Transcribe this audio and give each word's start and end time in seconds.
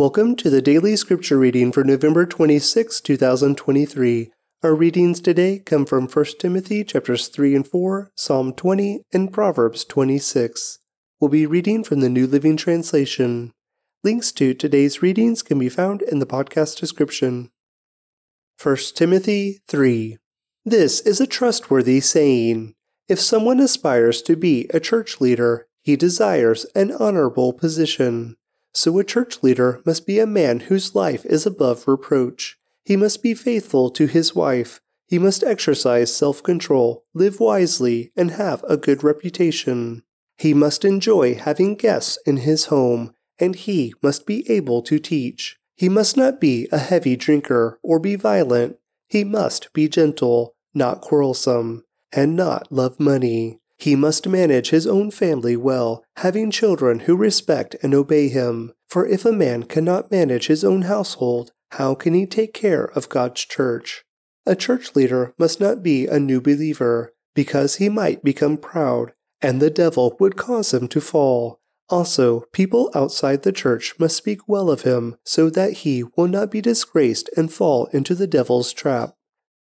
Welcome 0.00 0.34
to 0.36 0.48
the 0.48 0.62
daily 0.62 0.96
scripture 0.96 1.36
reading 1.36 1.72
for 1.72 1.84
November 1.84 2.24
26, 2.24 3.02
2023. 3.02 4.32
Our 4.62 4.74
readings 4.74 5.20
today 5.20 5.58
come 5.58 5.84
from 5.84 6.08
1 6.08 6.24
Timothy 6.38 6.84
chapters 6.84 7.28
3 7.28 7.54
and 7.54 7.68
4, 7.68 8.10
Psalm 8.14 8.54
20, 8.54 9.02
and 9.12 9.30
Proverbs 9.30 9.84
26. 9.84 10.78
We'll 11.20 11.28
be 11.28 11.44
reading 11.44 11.84
from 11.84 12.00
the 12.00 12.08
New 12.08 12.26
Living 12.26 12.56
Translation. 12.56 13.52
Links 14.02 14.32
to 14.32 14.54
today's 14.54 15.02
readings 15.02 15.42
can 15.42 15.58
be 15.58 15.68
found 15.68 16.00
in 16.00 16.18
the 16.18 16.24
podcast 16.24 16.80
description. 16.80 17.50
1 18.62 18.76
Timothy 18.94 19.58
3. 19.68 20.16
This 20.64 21.00
is 21.00 21.20
a 21.20 21.26
trustworthy 21.26 22.00
saying. 22.00 22.72
If 23.06 23.20
someone 23.20 23.60
aspires 23.60 24.22
to 24.22 24.34
be 24.34 24.66
a 24.72 24.80
church 24.80 25.20
leader, 25.20 25.66
he 25.82 25.94
desires 25.94 26.64
an 26.74 26.90
honorable 26.90 27.52
position. 27.52 28.36
So 28.72 28.98
a 28.98 29.04
church 29.04 29.42
leader 29.42 29.80
must 29.84 30.06
be 30.06 30.18
a 30.18 30.26
man 30.26 30.60
whose 30.60 30.94
life 30.94 31.26
is 31.26 31.46
above 31.46 31.88
reproach. 31.88 32.58
He 32.84 32.96
must 32.96 33.22
be 33.22 33.34
faithful 33.34 33.90
to 33.90 34.06
his 34.06 34.34
wife. 34.34 34.80
He 35.06 35.18
must 35.18 35.42
exercise 35.42 36.14
self 36.14 36.42
control, 36.42 37.04
live 37.14 37.40
wisely, 37.40 38.12
and 38.16 38.32
have 38.32 38.64
a 38.68 38.76
good 38.76 39.02
reputation. 39.02 40.02
He 40.38 40.54
must 40.54 40.84
enjoy 40.84 41.34
having 41.34 41.74
guests 41.74 42.18
in 42.24 42.38
his 42.38 42.66
home, 42.66 43.12
and 43.38 43.54
he 43.54 43.92
must 44.02 44.24
be 44.24 44.48
able 44.50 44.82
to 44.82 44.98
teach. 44.98 45.58
He 45.76 45.88
must 45.88 46.16
not 46.16 46.40
be 46.40 46.68
a 46.70 46.78
heavy 46.78 47.16
drinker 47.16 47.78
or 47.82 47.98
be 47.98 48.14
violent. 48.16 48.76
He 49.08 49.24
must 49.24 49.72
be 49.72 49.88
gentle, 49.88 50.54
not 50.72 51.00
quarrelsome, 51.00 51.84
and 52.12 52.36
not 52.36 52.70
love 52.70 53.00
money. 53.00 53.59
He 53.80 53.96
must 53.96 54.28
manage 54.28 54.70
his 54.70 54.86
own 54.86 55.10
family 55.10 55.56
well, 55.56 56.04
having 56.16 56.50
children 56.50 57.00
who 57.00 57.16
respect 57.16 57.76
and 57.82 57.94
obey 57.94 58.28
him. 58.28 58.74
For 58.86 59.06
if 59.06 59.24
a 59.24 59.32
man 59.32 59.62
cannot 59.62 60.10
manage 60.10 60.48
his 60.48 60.62
own 60.62 60.82
household, 60.82 61.52
how 61.70 61.94
can 61.94 62.12
he 62.12 62.26
take 62.26 62.52
care 62.52 62.84
of 62.84 63.08
God's 63.08 63.40
church? 63.42 64.04
A 64.44 64.54
church 64.54 64.94
leader 64.94 65.32
must 65.38 65.60
not 65.60 65.82
be 65.82 66.06
a 66.06 66.20
new 66.20 66.42
believer, 66.42 67.14
because 67.34 67.76
he 67.76 67.88
might 67.88 68.22
become 68.22 68.58
proud, 68.58 69.12
and 69.40 69.62
the 69.62 69.70
devil 69.70 70.14
would 70.20 70.36
cause 70.36 70.74
him 70.74 70.86
to 70.88 71.00
fall. 71.00 71.60
Also, 71.88 72.44
people 72.52 72.90
outside 72.94 73.42
the 73.42 73.52
church 73.52 73.94
must 73.98 74.16
speak 74.16 74.46
well 74.46 74.70
of 74.70 74.82
him, 74.82 75.16
so 75.24 75.48
that 75.48 75.72
he 75.72 76.04
will 76.16 76.28
not 76.28 76.50
be 76.50 76.60
disgraced 76.60 77.30
and 77.36 77.52
fall 77.52 77.86
into 77.86 78.14
the 78.14 78.26
devil's 78.26 78.72
trap. 78.72 79.16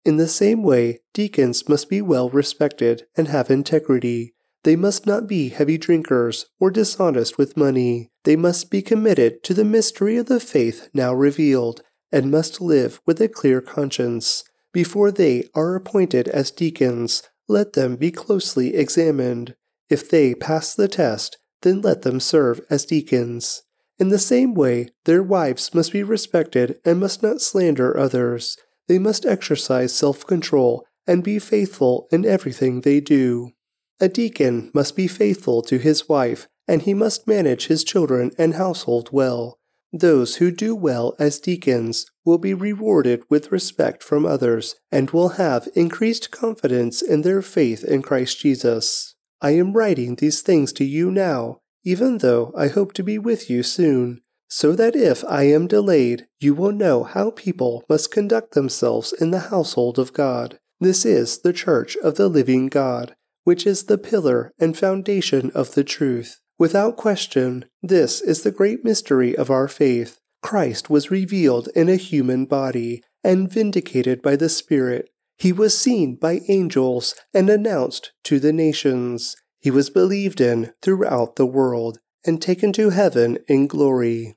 In 0.08 0.16
the 0.16 0.30
same 0.30 0.64
way, 0.64 1.02
deacons 1.14 1.68
must 1.68 1.90
be 1.90 2.02
well 2.02 2.30
respected 2.30 3.08
and 3.18 3.28
have 3.28 3.52
integrity. 3.52 4.36
They 4.64 4.78
must 4.78 5.06
not 5.06 5.28
be 5.28 5.50
heavy 5.50 5.78
drinkers 5.78 6.46
or 6.62 6.72
dishonest 6.72 7.38
with 7.38 7.58
money. 7.58 8.10
They 8.24 8.38
must 8.38 8.72
be 8.72 8.82
committed 8.82 9.44
to 9.44 9.54
the 9.54 9.66
mystery 9.66 10.16
of 10.16 10.28
the 10.28 10.40
faith 10.40 10.88
now 10.94 11.14
revealed 11.14 11.82
and 12.10 12.32
must 12.32 12.62
live 12.62 13.02
with 13.06 13.20
a 13.20 13.28
clear 13.28 13.60
conscience. 13.60 14.46
Before 14.72 15.12
they 15.12 15.44
are 15.54 15.76
appointed 15.76 16.30
as 16.30 16.52
deacons, 16.52 17.24
let 17.50 17.74
them 17.74 17.98
be 17.98 18.10
closely 18.10 18.78
examined. 18.78 19.56
If 19.90 20.10
they 20.10 20.34
pass 20.34 20.74
the 20.74 20.88
test, 20.88 21.38
then 21.64 21.82
let 21.82 22.04
them 22.04 22.22
serve 22.22 22.62
as 22.70 22.86
deacons. 22.86 23.64
In 24.00 24.08
the 24.08 24.20
same 24.20 24.54
way, 24.54 24.88
their 25.04 25.22
wives 25.22 25.74
must 25.74 25.92
be 25.92 26.02
respected 26.02 26.80
and 26.86 26.98
must 26.98 27.22
not 27.22 27.42
slander 27.42 27.98
others 27.98 28.58
they 28.88 29.00
must 29.00 29.26
exercise 29.26 29.94
self 29.94 30.26
control 30.26 30.86
and 31.06 31.24
be 31.24 31.40
faithful 31.40 32.08
in 32.12 32.26
everything 32.26 32.82
they 32.82 33.00
do. 33.00 33.52
A 34.00 34.10
deacon 34.10 34.70
must 34.74 34.96
be 34.96 35.08
faithful 35.08 35.62
to 35.64 35.78
his 35.78 36.08
wife, 36.08 36.48
and 36.68 36.82
he 36.82 36.94
must 36.94 37.28
manage 37.28 37.68
his 37.68 37.84
children 37.84 38.32
and 38.38 38.56
household 38.56 39.10
well. 39.12 39.58
Those 39.94 40.36
who 40.36 40.52
do 40.52 40.76
well 40.76 41.16
as 41.18 41.40
deacons 41.40 42.06
will 42.26 42.38
be 42.38 42.54
rewarded 42.54 43.24
with 43.30 43.52
respect 43.52 44.04
from 44.04 44.26
others 44.26 44.76
and 44.92 45.10
will 45.12 45.30
have 45.30 45.70
increased 45.76 46.30
confidence 46.30 47.02
in 47.02 47.22
their 47.22 47.42
faith 47.42 47.84
in 47.86 48.02
Christ 48.02 48.40
Jesus. 48.40 49.16
I 49.42 49.52
am 49.52 49.74
writing 49.74 50.16
these 50.16 50.42
things 50.42 50.74
to 50.74 50.84
you 50.84 51.10
now, 51.10 51.62
even 51.86 52.18
though 52.18 52.54
I 52.56 52.68
hope 52.68 52.92
to 52.94 53.04
be 53.04 53.18
with 53.18 53.50
you 53.50 53.64
soon 53.64 54.22
so 54.48 54.74
that 54.74 54.96
if 54.96 55.24
I 55.26 55.44
am 55.44 55.68
delayed, 55.68 56.28
you 56.40 56.54
will 56.54 56.72
know 56.72 57.04
how 57.04 57.32
people 57.32 57.84
must 57.90 58.12
conduct 58.12 58.54
themselves 58.54 59.14
in 59.14 59.32
the 59.32 59.50
household 59.52 60.00
of 60.00 60.14
God. 60.14 60.60
This 60.80 61.06
is 61.06 61.40
the 61.40 61.54
church 61.54 61.98
of 61.98 62.16
the 62.16 62.28
living 62.28 62.68
God, 62.68 63.16
which 63.44 63.66
is 63.66 63.84
the 63.84 63.98
pillar 63.98 64.54
and 64.60 64.78
foundation 64.78 65.52
of 65.52 65.74
the 65.74 65.84
truth. 65.84 66.40
Without 66.60 66.98
question, 66.98 67.66
this 67.84 68.22
is 68.22 68.44
the 68.44 68.52
great 68.52 68.84
mystery 68.84 69.36
of 69.36 69.50
our 69.50 69.68
faith. 69.68 70.20
Christ 70.42 70.90
was 70.90 71.12
revealed 71.12 71.70
in 71.76 71.90
a 71.90 71.96
human 71.96 72.46
body 72.46 73.04
and 73.24 73.52
vindicated 73.52 74.22
by 74.22 74.36
the 74.36 74.50
Spirit. 74.50 75.10
He 75.38 75.52
was 75.52 75.78
seen 75.78 76.16
by 76.16 76.42
angels 76.48 77.16
and 77.34 77.50
announced 77.50 78.12
to 78.24 78.40
the 78.40 78.54
nations. 78.54 79.36
He 79.60 79.70
was 79.70 79.90
believed 79.90 80.40
in 80.40 80.72
throughout 80.82 81.36
the 81.36 81.46
world 81.46 82.00
and 82.26 82.42
taken 82.42 82.74
to 82.74 82.90
heaven 82.90 83.38
in 83.48 83.68
glory. 83.68 84.37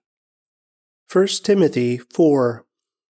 1 1.12 1.26
Timothy 1.43 1.98
4 1.98 2.65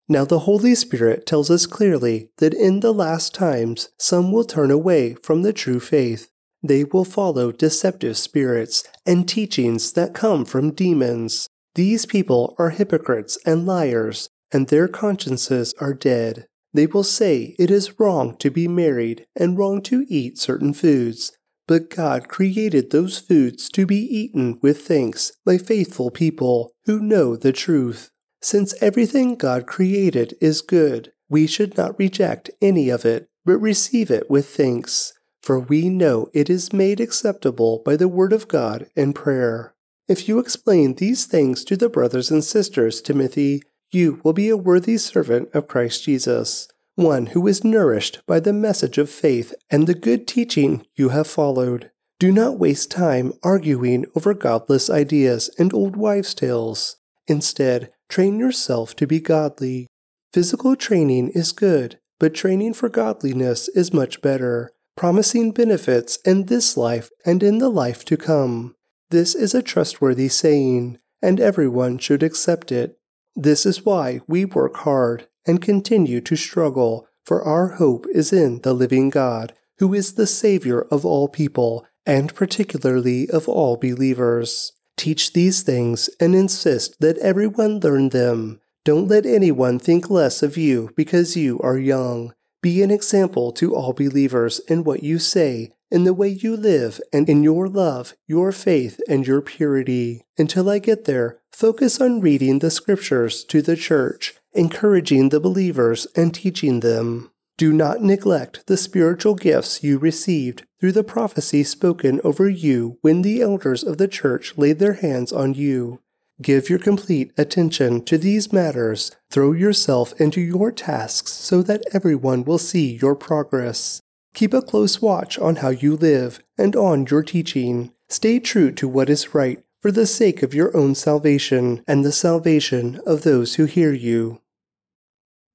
Now 0.08 0.24
the 0.24 0.40
Holy 0.40 0.74
Spirit 0.74 1.26
tells 1.26 1.52
us 1.52 1.66
clearly 1.66 2.30
that 2.38 2.54
in 2.54 2.80
the 2.80 2.94
last 2.94 3.34
times 3.34 3.90
some 3.98 4.32
will 4.32 4.46
turn 4.46 4.72
away 4.72 5.16
from 5.16 5.42
the 5.42 5.52
true 5.52 5.82
faith. 5.82 6.32
They 6.64 6.86
will 6.86 7.04
follow 7.04 7.52
deceptive 7.52 8.18
spirits 8.18 8.86
and 9.06 9.28
teachings 9.28 9.92
that 9.94 10.14
come 10.14 10.46
from 10.46 10.72
demons. 10.72 11.50
These 11.76 12.06
people 12.06 12.56
are 12.58 12.70
hypocrites 12.70 13.38
and 13.46 13.66
liars, 13.66 14.30
and 14.50 14.70
their 14.70 14.88
consciences 14.88 15.74
are 15.82 15.94
dead. 15.94 16.48
They 16.74 16.86
will 16.86 17.04
say 17.04 17.54
it 17.60 17.70
is 17.70 18.00
wrong 18.00 18.38
to 18.38 18.50
be 18.50 18.70
married 18.70 19.26
and 19.36 19.58
wrong 19.58 19.82
to 19.84 20.06
eat 20.08 20.38
certain 20.38 20.72
foods, 20.72 21.34
but 21.70 21.92
God 21.92 22.28
created 22.28 22.90
those 22.90 23.20
foods 23.20 23.70
to 23.70 23.86
be 23.86 23.98
eaten 23.98 24.58
with 24.60 24.88
thanks 24.88 25.34
by 25.46 25.60
faithful 25.60 26.10
people 26.10 26.74
who 26.86 27.00
know 27.00 27.36
the 27.36 27.54
truth. 27.54 28.10
Since 28.42 28.74
everything 28.82 29.36
God 29.36 29.68
created 29.68 30.34
is 30.42 30.62
good, 30.62 31.12
we 31.30 31.46
should 31.46 31.78
not 31.78 32.00
reject 32.00 32.50
any 32.60 32.90
of 32.90 33.06
it, 33.06 33.28
but 33.46 33.60
receive 33.60 34.10
it 34.10 34.32
with 34.32 34.48
thanks, 34.48 35.14
for 35.44 35.60
we 35.60 35.90
know 35.90 36.32
it 36.34 36.50
is 36.50 36.74
made 36.74 37.00
acceptable 37.00 37.84
by 37.86 37.96
the 37.96 38.08
Word 38.08 38.34
of 38.34 38.48
God 38.48 38.88
and 38.96 39.14
prayer. 39.14 39.76
If 40.08 40.28
you 40.28 40.40
explain 40.40 40.96
these 40.96 41.28
things 41.28 41.64
to 41.66 41.78
the 41.78 41.88
brothers 41.88 42.32
and 42.32 42.44
sisters, 42.44 43.00
Timothy, 43.00 43.62
you 43.92 44.22
will 44.24 44.34
be 44.34 44.50
a 44.50 44.58
worthy 44.58 44.98
servant 44.98 45.50
of 45.54 45.68
Christ 45.68 46.04
Jesus 46.04 46.68
one 47.00 47.28
who 47.28 47.48
is 47.48 47.64
nourished 47.64 48.20
by 48.28 48.40
the 48.40 48.54
message 48.54 48.98
of 48.98 49.10
faith 49.10 49.54
and 49.72 49.88
the 49.88 49.96
good 49.96 50.28
teaching 50.28 50.86
you 50.96 51.10
have 51.10 51.26
followed. 51.26 51.90
Do 52.20 52.32
not 52.32 52.60
waste 52.60 52.92
time 52.92 53.32
arguing 53.42 54.06
over 54.16 54.34
godless 54.34 54.90
ideas 54.90 55.50
and 55.58 55.74
old 55.74 55.96
wives' 55.96 56.34
tales. 56.34 56.98
Instead, 57.28 57.92
train 58.10 58.38
yourself 58.38 58.96
to 58.98 59.08
be 59.08 59.22
godly. 59.22 59.88
Physical 60.34 60.76
training 60.76 61.30
is 61.30 61.54
good, 61.54 62.00
but 62.20 62.34
training 62.34 62.74
for 62.74 62.90
godliness 62.90 63.70
is 63.70 63.94
much 63.94 64.22
better, 64.22 64.74
promising 64.98 65.52
benefits 65.52 66.18
in 66.26 66.48
this 66.48 66.76
life 66.76 67.10
and 67.26 67.42
in 67.42 67.60
the 67.60 67.70
life 67.70 68.04
to 68.06 68.18
come. 68.18 68.76
This 69.10 69.34
is 69.34 69.56
a 69.56 69.64
trustworthy 69.64 70.28
saying, 70.28 71.00
and 71.22 71.40
everyone 71.40 71.98
should 71.98 72.22
accept 72.22 72.72
it. 72.72 73.00
This 73.36 73.66
is 73.66 73.86
why 73.86 74.20
we 74.28 74.44
work 74.44 74.76
hard 74.78 75.29
and 75.46 75.62
continue 75.62 76.22
to 76.22 76.36
struggle, 76.36 77.08
for 77.24 77.44
our 77.44 77.70
hope 77.70 78.06
is 78.14 78.34
in 78.34 78.62
the 78.62 78.74
living 78.74 79.10
God, 79.10 79.54
who 79.78 79.94
is 79.94 80.14
the 80.14 80.28
Savior 80.28 80.82
of 80.92 81.06
all 81.06 81.28
people, 81.28 81.86
and 82.06 82.34
particularly 82.34 83.30
of 83.30 83.48
all 83.48 83.78
believers. 83.78 84.74
Teach 84.98 85.34
these 85.34 85.62
things 85.62 86.10
and 86.20 86.36
insist 86.36 87.00
that 87.00 87.18
everyone 87.20 87.80
learn 87.80 88.10
them. 88.10 88.60
Don't 88.84 89.08
let 89.08 89.26
anyone 89.26 89.80
think 89.80 90.10
less 90.10 90.42
of 90.44 90.58
you 90.58 90.90
because 90.96 91.38
you 91.38 91.60
are 91.60 91.78
young. 91.78 92.34
Be 92.62 92.84
an 92.84 92.92
example 92.92 93.52
to 93.54 93.74
all 93.74 93.94
believers 93.94 94.60
in 94.68 94.84
what 94.84 95.02
you 95.02 95.18
say, 95.18 95.72
in 95.90 96.04
the 96.04 96.14
way 96.14 96.28
you 96.28 96.58
live, 96.58 97.00
and 97.14 97.30
in 97.30 97.42
your 97.42 97.68
love, 97.68 98.14
your 98.28 98.52
faith, 98.52 99.00
and 99.08 99.26
your 99.26 99.42
purity. 99.42 100.26
Until 100.38 100.70
I 100.70 100.80
get 100.80 101.06
there, 101.06 101.40
focus 101.52 102.02
on 102.02 102.22
reading 102.22 102.60
the 102.60 102.70
scriptures 102.70 103.44
to 103.46 103.62
the 103.62 103.76
church 103.76 104.36
encouraging 104.54 105.30
the 105.30 105.40
believers 105.40 106.08
and 106.16 106.34
teaching 106.34 106.80
them. 106.80 107.32
Do 107.58 107.74
not 107.74 108.02
neglect 108.02 108.66
the 108.68 108.78
spiritual 108.78 109.36
gifts 109.36 109.84
you 109.84 109.98
received 109.98 110.64
through 110.80 110.94
the 110.94 111.04
prophecy 111.04 111.64
spoken 111.64 112.22
over 112.24 112.50
you 112.50 112.98
when 113.02 113.22
the 113.22 113.42
elders 113.42 113.84
of 113.84 113.98
the 113.98 114.08
church 114.08 114.58
laid 114.58 114.80
their 114.80 114.94
hands 114.94 115.32
on 115.32 115.54
you. 115.54 116.00
Give 116.42 116.70
your 116.70 116.80
complete 116.80 117.34
attention 117.38 118.06
to 118.06 118.18
these 118.18 118.54
matters. 118.54 119.12
Throw 119.30 119.52
yourself 119.52 120.14
into 120.22 120.40
your 120.40 120.72
tasks 120.72 121.34
so 121.34 121.62
that 121.64 121.84
everyone 121.92 122.46
will 122.46 122.58
see 122.58 122.96
your 122.96 123.16
progress. 123.16 124.02
Keep 124.34 124.54
a 124.54 124.62
close 124.62 125.02
watch 125.02 125.38
on 125.38 125.58
how 125.58 125.70
you 125.70 125.98
live 125.98 126.40
and 126.58 126.76
on 126.78 127.06
your 127.08 127.24
teaching. 127.24 127.92
Stay 128.08 128.40
true 128.40 128.72
to 128.72 128.88
what 128.88 129.10
is 129.10 129.34
right 129.34 129.62
for 129.82 129.92
the 129.92 130.06
sake 130.06 130.42
of 130.42 130.54
your 130.54 130.76
own 130.76 130.96
salvation 130.96 131.84
and 131.88 132.06
the 132.06 132.12
salvation 132.12 133.02
of 133.06 133.24
those 133.24 133.56
who 133.56 133.66
hear 133.66 133.92
you. 133.92 134.42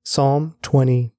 Psalm 0.05 0.57
20 0.61 1.13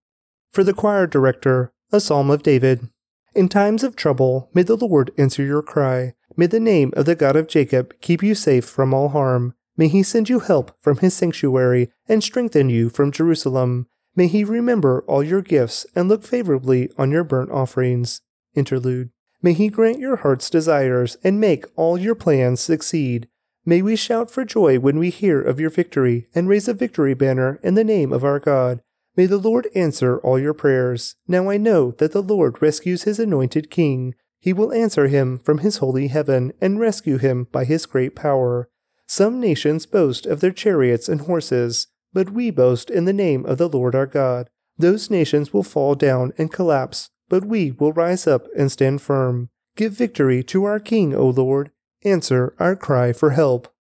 For 0.52 0.64
the 0.64 0.74
choir 0.74 1.08
director, 1.08 1.72
a 1.92 2.00
psalm 2.00 2.30
of 2.30 2.44
David. 2.44 2.90
In 3.34 3.50
times 3.50 3.84
of 3.84 3.96
trouble, 3.96 4.50
may 4.54 4.64
the 4.64 4.78
Lord 4.78 5.12
answer 5.18 5.44
your 5.44 5.62
cry. 5.62 6.14
May 6.38 6.48
the 6.48 6.60
name 6.60 6.92
of 6.96 7.06
the 7.06 7.16
God 7.16 7.36
of 7.36 7.48
Jacob 7.48 7.94
keep 8.02 8.22
you 8.22 8.36
safe 8.36 8.66
from 8.66 8.94
all 8.94 9.10
harm. 9.10 9.54
May 9.78 9.88
he 9.88 10.04
send 10.04 10.30
you 10.30 10.40
help 10.40 10.72
from 10.82 10.98
his 10.98 11.14
sanctuary 11.14 11.90
and 12.08 12.24
strengthen 12.24 12.70
you 12.70 12.90
from 12.90 13.12
Jerusalem. 13.12 13.88
May 14.16 14.28
he 14.28 14.44
remember 14.44 15.04
all 15.08 15.24
your 15.24 15.42
gifts 15.42 15.86
and 15.96 16.08
look 16.08 16.24
favorably 16.24 16.90
on 16.98 17.12
your 17.12 17.24
burnt 17.24 17.52
offerings. 17.52 18.22
Interlude. 18.54 19.12
May 19.42 19.54
he 19.54 19.70
grant 19.70 20.00
your 20.00 20.18
heart's 20.18 20.50
desires 20.50 21.18
and 21.24 21.40
make 21.40 21.66
all 21.76 21.98
your 21.98 22.16
plans 22.16 22.62
succeed. 22.62 23.28
May 23.66 23.82
we 23.82 23.96
shout 23.96 24.32
for 24.32 24.46
joy 24.46 24.80
when 24.80 25.00
we 25.00 25.10
hear 25.10 25.42
of 25.42 25.60
your 25.60 25.70
victory 25.70 26.28
and 26.34 26.48
raise 26.48 26.68
a 26.68 26.74
victory 26.74 27.14
banner 27.14 27.60
in 27.64 27.76
the 27.76 27.84
name 27.84 28.14
of 28.14 28.24
our 28.24 28.40
God. 28.40 28.82
May 29.18 29.26
the 29.26 29.38
Lord 29.38 29.68
answer 29.76 30.20
all 30.20 30.38
your 30.38 30.54
prayers. 30.54 31.16
Now 31.28 31.50
I 31.50 31.58
know 31.58 31.92
that 31.92 32.12
the 32.12 32.22
Lord 32.22 32.62
rescues 32.62 33.04
his 33.04 33.20
anointed 33.20 33.70
king. 33.70 34.16
He 34.46 34.54
will 34.54 34.72
answer 34.72 35.08
him 35.08 35.40
from 35.40 35.58
his 35.58 35.78
holy 35.78 36.08
heaven 36.08 36.54
and 36.62 36.80
rescue 36.80 37.18
him 37.18 37.48
by 37.52 37.66
his 37.66 37.88
great 37.88 38.16
power. 38.16 38.70
Some 39.08 39.40
nations 39.40 39.88
boast 39.88 40.28
of 40.28 40.40
their 40.40 40.52
chariots 40.52 41.10
and 41.10 41.22
horses, 41.22 41.88
but 42.14 42.30
we 42.30 42.52
boast 42.52 42.92
in 42.92 43.06
the 43.06 43.12
name 43.12 43.44
of 43.48 43.58
the 43.58 43.68
Lord 43.68 43.96
our 43.96 44.06
God. 44.06 44.52
Those 44.78 45.10
nations 45.10 45.52
will 45.52 45.64
fall 45.64 45.96
down 45.96 46.32
and 46.38 46.54
collapse, 46.54 47.10
but 47.28 47.44
we 47.44 47.72
will 47.72 47.92
rise 47.92 48.28
up 48.28 48.46
and 48.56 48.72
stand 48.72 49.02
firm. 49.02 49.50
Give 49.76 49.94
victory 49.94 50.44
to 50.44 50.66
our 50.66 50.80
King, 50.80 51.16
O 51.16 51.28
Lord. 51.28 51.72
Answer 52.04 52.54
our 52.60 52.76
cry 52.76 53.14
for 53.14 53.32
help. 53.32 53.74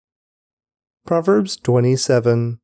Proverbs 1.04 1.56
27 1.56 2.58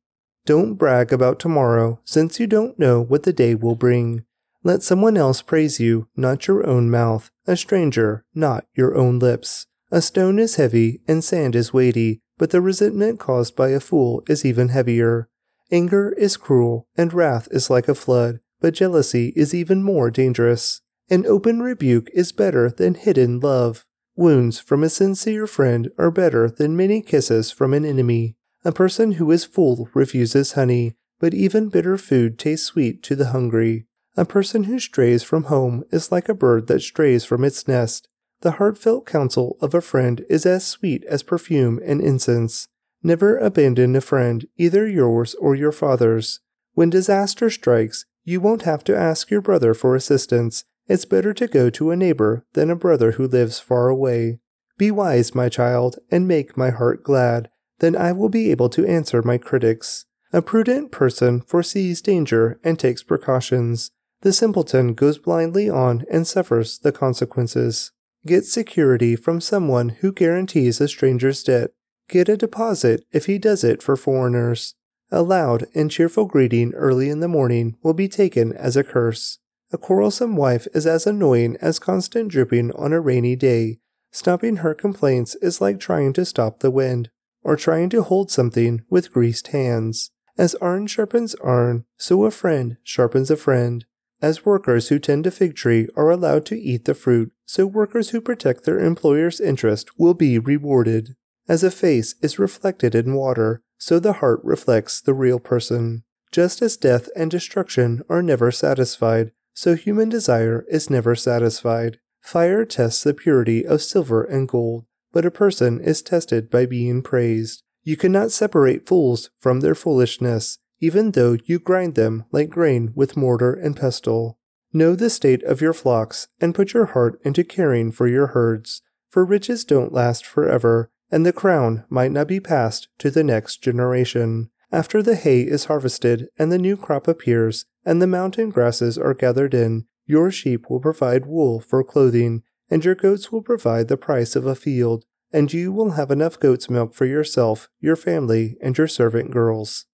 don't 0.47 0.73
brag 0.73 1.13
about 1.13 1.37
tomorrow, 1.37 1.99
since 2.03 2.39
you 2.39 2.47
don't 2.47 2.79
know 2.79 2.99
what 2.99 3.21
the 3.21 3.31
day 3.31 3.53
will 3.53 3.75
bring. 3.75 4.25
Let 4.63 4.81
someone 4.81 5.17
else 5.17 5.43
praise 5.43 5.79
you, 5.79 6.07
not 6.15 6.47
your 6.47 6.65
own 6.65 6.89
mouth, 6.89 7.31
a 7.51 7.57
stranger, 7.57 8.23
not 8.33 8.65
your 8.73 8.95
own 8.95 9.19
lips. 9.19 9.67
A 9.91 10.01
stone 10.01 10.39
is 10.39 10.55
heavy 10.55 11.01
and 11.07 11.21
sand 11.21 11.55
is 11.55 11.73
weighty, 11.73 12.21
but 12.37 12.49
the 12.51 12.61
resentment 12.61 13.19
caused 13.19 13.55
by 13.55 13.69
a 13.69 13.79
fool 13.81 14.23
is 14.27 14.45
even 14.45 14.69
heavier. 14.69 15.27
Anger 15.69 16.13
is 16.13 16.37
cruel, 16.37 16.87
and 16.95 17.13
wrath 17.13 17.47
is 17.51 17.69
like 17.69 17.89
a 17.89 17.95
flood, 17.95 18.39
but 18.61 18.73
jealousy 18.73 19.33
is 19.35 19.53
even 19.53 19.83
more 19.83 20.09
dangerous. 20.09 20.81
An 21.09 21.25
open 21.25 21.61
rebuke 21.61 22.09
is 22.13 22.31
better 22.31 22.69
than 22.69 22.93
hidden 22.93 23.41
love. 23.41 23.85
Wounds 24.15 24.59
from 24.59 24.83
a 24.83 24.89
sincere 24.89 25.45
friend 25.45 25.91
are 25.97 26.11
better 26.11 26.49
than 26.49 26.77
many 26.77 27.01
kisses 27.01 27.51
from 27.51 27.73
an 27.73 27.83
enemy. 27.83 28.37
A 28.63 28.71
person 28.71 29.13
who 29.13 29.29
is 29.31 29.43
full 29.43 29.89
refuses 29.93 30.53
honey, 30.53 30.95
but 31.19 31.33
even 31.33 31.69
bitter 31.69 31.97
food 31.97 32.39
tastes 32.39 32.65
sweet 32.65 33.03
to 33.03 33.15
the 33.15 33.27
hungry. 33.27 33.87
A 34.17 34.25
person 34.25 34.65
who 34.65 34.79
strays 34.79 35.23
from 35.23 35.45
home 35.45 35.83
is 35.91 36.11
like 36.11 36.27
a 36.27 36.33
bird 36.33 36.67
that 36.67 36.81
strays 36.81 37.23
from 37.23 37.43
its 37.43 37.67
nest. 37.67 38.07
The 38.41 38.51
heartfelt 38.51 39.05
counsel 39.05 39.57
of 39.61 39.73
a 39.73 39.81
friend 39.81 40.25
is 40.29 40.45
as 40.45 40.65
sweet 40.65 41.03
as 41.05 41.23
perfume 41.23 41.79
and 41.85 42.01
incense. 42.01 42.67
Never 43.03 43.37
abandon 43.37 43.95
a 43.95 44.01
friend, 44.01 44.45
either 44.57 44.87
yours 44.87 45.33
or 45.35 45.55
your 45.55 45.71
father's. 45.71 46.39
When 46.73 46.89
disaster 46.89 47.49
strikes, 47.49 48.05
you 48.23 48.41
won't 48.41 48.63
have 48.63 48.83
to 48.85 48.97
ask 48.97 49.31
your 49.31 49.41
brother 49.41 49.73
for 49.73 49.95
assistance. 49.95 50.65
It's 50.87 51.05
better 51.05 51.33
to 51.33 51.47
go 51.47 51.69
to 51.69 51.91
a 51.91 51.95
neighbor 51.95 52.45
than 52.53 52.69
a 52.69 52.75
brother 52.75 53.13
who 53.13 53.27
lives 53.27 53.59
far 53.59 53.87
away. 53.87 54.39
Be 54.77 54.91
wise, 54.91 55.33
my 55.33 55.47
child, 55.49 55.99
and 56.09 56.27
make 56.27 56.57
my 56.57 56.69
heart 56.69 57.03
glad 57.03 57.49
then 57.81 57.95
I 57.95 58.11
will 58.11 58.29
be 58.29 58.51
able 58.51 58.69
to 58.69 58.85
answer 58.85 59.21
my 59.23 59.37
critics. 59.37 60.05
A 60.31 60.41
prudent 60.41 60.91
person 60.91 61.41
foresees 61.41 61.99
danger 62.01 62.59
and 62.63 62.79
takes 62.79 63.03
precautions. 63.03 63.91
The 64.21 64.33
simpleton 64.33 64.93
goes 64.93 65.17
blindly 65.17 65.69
on 65.69 66.05
and 66.11 66.27
suffers 66.27 66.77
the 66.79 66.91
consequences. 66.91 67.91
Get 68.25 68.45
security 68.45 69.15
from 69.15 69.41
someone 69.41 69.89
who 69.89 70.13
guarantees 70.13 70.79
a 70.79 70.87
stranger's 70.87 71.43
debt. 71.43 71.71
Get 72.07 72.29
a 72.29 72.37
deposit 72.37 73.03
if 73.11 73.25
he 73.25 73.39
does 73.39 73.63
it 73.63 73.81
for 73.81 73.95
foreigners. 73.95 74.75
A 75.11 75.23
loud 75.23 75.65
and 75.73 75.89
cheerful 75.89 76.25
greeting 76.25 76.73
early 76.73 77.09
in 77.09 77.19
the 77.19 77.27
morning 77.27 77.77
will 77.81 77.93
be 77.93 78.07
taken 78.07 78.53
as 78.53 78.77
a 78.77 78.83
curse. 78.83 79.39
A 79.73 79.77
quarrelsome 79.77 80.35
wife 80.35 80.67
is 80.73 80.85
as 80.85 81.07
annoying 81.07 81.57
as 81.59 81.79
constant 81.79 82.29
dripping 82.29 82.71
on 82.73 82.93
a 82.93 83.01
rainy 83.01 83.35
day. 83.35 83.79
Stopping 84.11 84.57
her 84.57 84.75
complaints 84.75 85.35
is 85.35 85.61
like 85.61 85.79
trying 85.79 86.13
to 86.13 86.25
stop 86.25 86.59
the 86.59 86.71
wind 86.71 87.09
or 87.43 87.55
trying 87.55 87.89
to 87.89 88.03
hold 88.03 88.29
something 88.29 88.83
with 88.89 89.11
greased 89.11 89.47
hands. 89.47 90.11
As 90.37 90.55
iron 90.61 90.87
sharpens 90.87 91.35
iron, 91.43 91.85
so 91.97 92.23
a 92.25 92.31
friend 92.31 92.77
sharpens 92.83 93.31
a 93.31 93.37
friend. 93.37 93.85
As 94.21 94.45
workers 94.45 94.89
who 94.89 94.99
tend 94.99 95.25
a 95.25 95.31
fig 95.31 95.55
tree 95.55 95.87
are 95.95 96.11
allowed 96.11 96.45
to 96.47 96.59
eat 96.59 96.85
the 96.85 96.93
fruit, 96.93 97.31
so 97.45 97.65
workers 97.65 98.11
who 98.11 98.21
protect 98.21 98.65
their 98.65 98.79
employer's 98.79 99.41
interest 99.41 99.97
will 99.97 100.13
be 100.13 100.37
rewarded. 100.37 101.15
As 101.47 101.63
a 101.63 101.71
face 101.71 102.15
is 102.21 102.37
reflected 102.37 102.93
in 102.93 103.15
water, 103.15 103.63
so 103.79 103.99
the 103.99 104.13
heart 104.13 104.39
reflects 104.43 105.01
the 105.01 105.15
real 105.15 105.39
person. 105.39 106.03
Just 106.31 106.61
as 106.61 106.77
death 106.77 107.09
and 107.15 107.31
destruction 107.31 108.03
are 108.09 108.21
never 108.21 108.51
satisfied, 108.51 109.31
so 109.53 109.75
human 109.75 110.07
desire 110.07 110.65
is 110.69 110.89
never 110.89 111.15
satisfied. 111.15 111.99
Fire 112.21 112.63
tests 112.63 113.03
the 113.03 113.13
purity 113.15 113.65
of 113.65 113.81
silver 113.81 114.23
and 114.23 114.47
gold, 114.47 114.85
but 115.11 115.25
a 115.25 115.31
person 115.31 115.81
is 115.81 116.03
tested 116.03 116.49
by 116.49 116.67
being 116.67 117.01
praised. 117.01 117.63
You 117.83 117.97
cannot 117.97 118.31
separate 118.31 118.87
fools 118.87 119.31
from 119.39 119.61
their 119.61 119.75
foolishness, 119.75 120.59
even 120.81 121.11
though 121.11 121.37
you 121.45 121.59
grind 121.59 121.95
them 121.95 122.25
like 122.31 122.49
grain 122.49 122.91
with 122.95 123.15
mortar 123.15 123.53
and 123.53 123.77
pestle. 123.77 124.37
Know 124.73 124.95
the 124.95 125.09
state 125.09 125.43
of 125.43 125.61
your 125.61 125.73
flocks, 125.73 126.27
and 126.39 126.55
put 126.55 126.73
your 126.73 126.87
heart 126.87 127.19
into 127.23 127.43
caring 127.43 127.91
for 127.91 128.07
your 128.07 128.27
herds, 128.27 128.81
for 129.09 129.23
riches 129.23 129.63
don't 129.63 129.93
last 129.93 130.25
forever, 130.25 130.89
and 131.11 131.25
the 131.25 131.33
crown 131.33 131.83
might 131.89 132.11
not 132.11 132.27
be 132.27 132.39
passed 132.39 132.87
to 132.99 133.11
the 133.11 133.23
next 133.23 133.57
generation. 133.57 134.49
After 134.71 135.03
the 135.03 135.15
hay 135.15 135.41
is 135.41 135.65
harvested 135.65 136.29
and 136.39 136.51
the 136.51 136.57
new 136.57 136.77
crop 136.77 137.07
appears, 137.07 137.65
and 137.85 138.01
the 138.01 138.07
mountain 138.07 138.49
grasses 138.49 138.97
are 138.97 139.13
gathered 139.13 139.53
in, 139.53 139.85
your 140.05 140.31
sheep 140.31 140.69
will 140.69 140.79
provide 140.79 141.25
wool 141.25 141.59
for 141.59 141.83
clothing, 141.83 142.43
and 142.69 142.83
your 142.85 142.95
goats 142.95 143.31
will 143.31 143.41
provide 143.41 143.89
the 143.89 143.97
price 143.97 144.35
of 144.35 144.45
a 144.45 144.55
field, 144.55 145.03
and 145.33 145.51
you 145.51 145.73
will 145.73 145.91
have 145.91 146.09
enough 146.09 146.39
goat's 146.39 146.69
milk 146.69 146.93
for 146.93 147.05
yourself, 147.05 147.69
your 147.81 147.97
family, 147.97 148.57
and 148.61 148.77
your 148.77 148.87
servant 148.87 149.31
girls. 149.31 149.85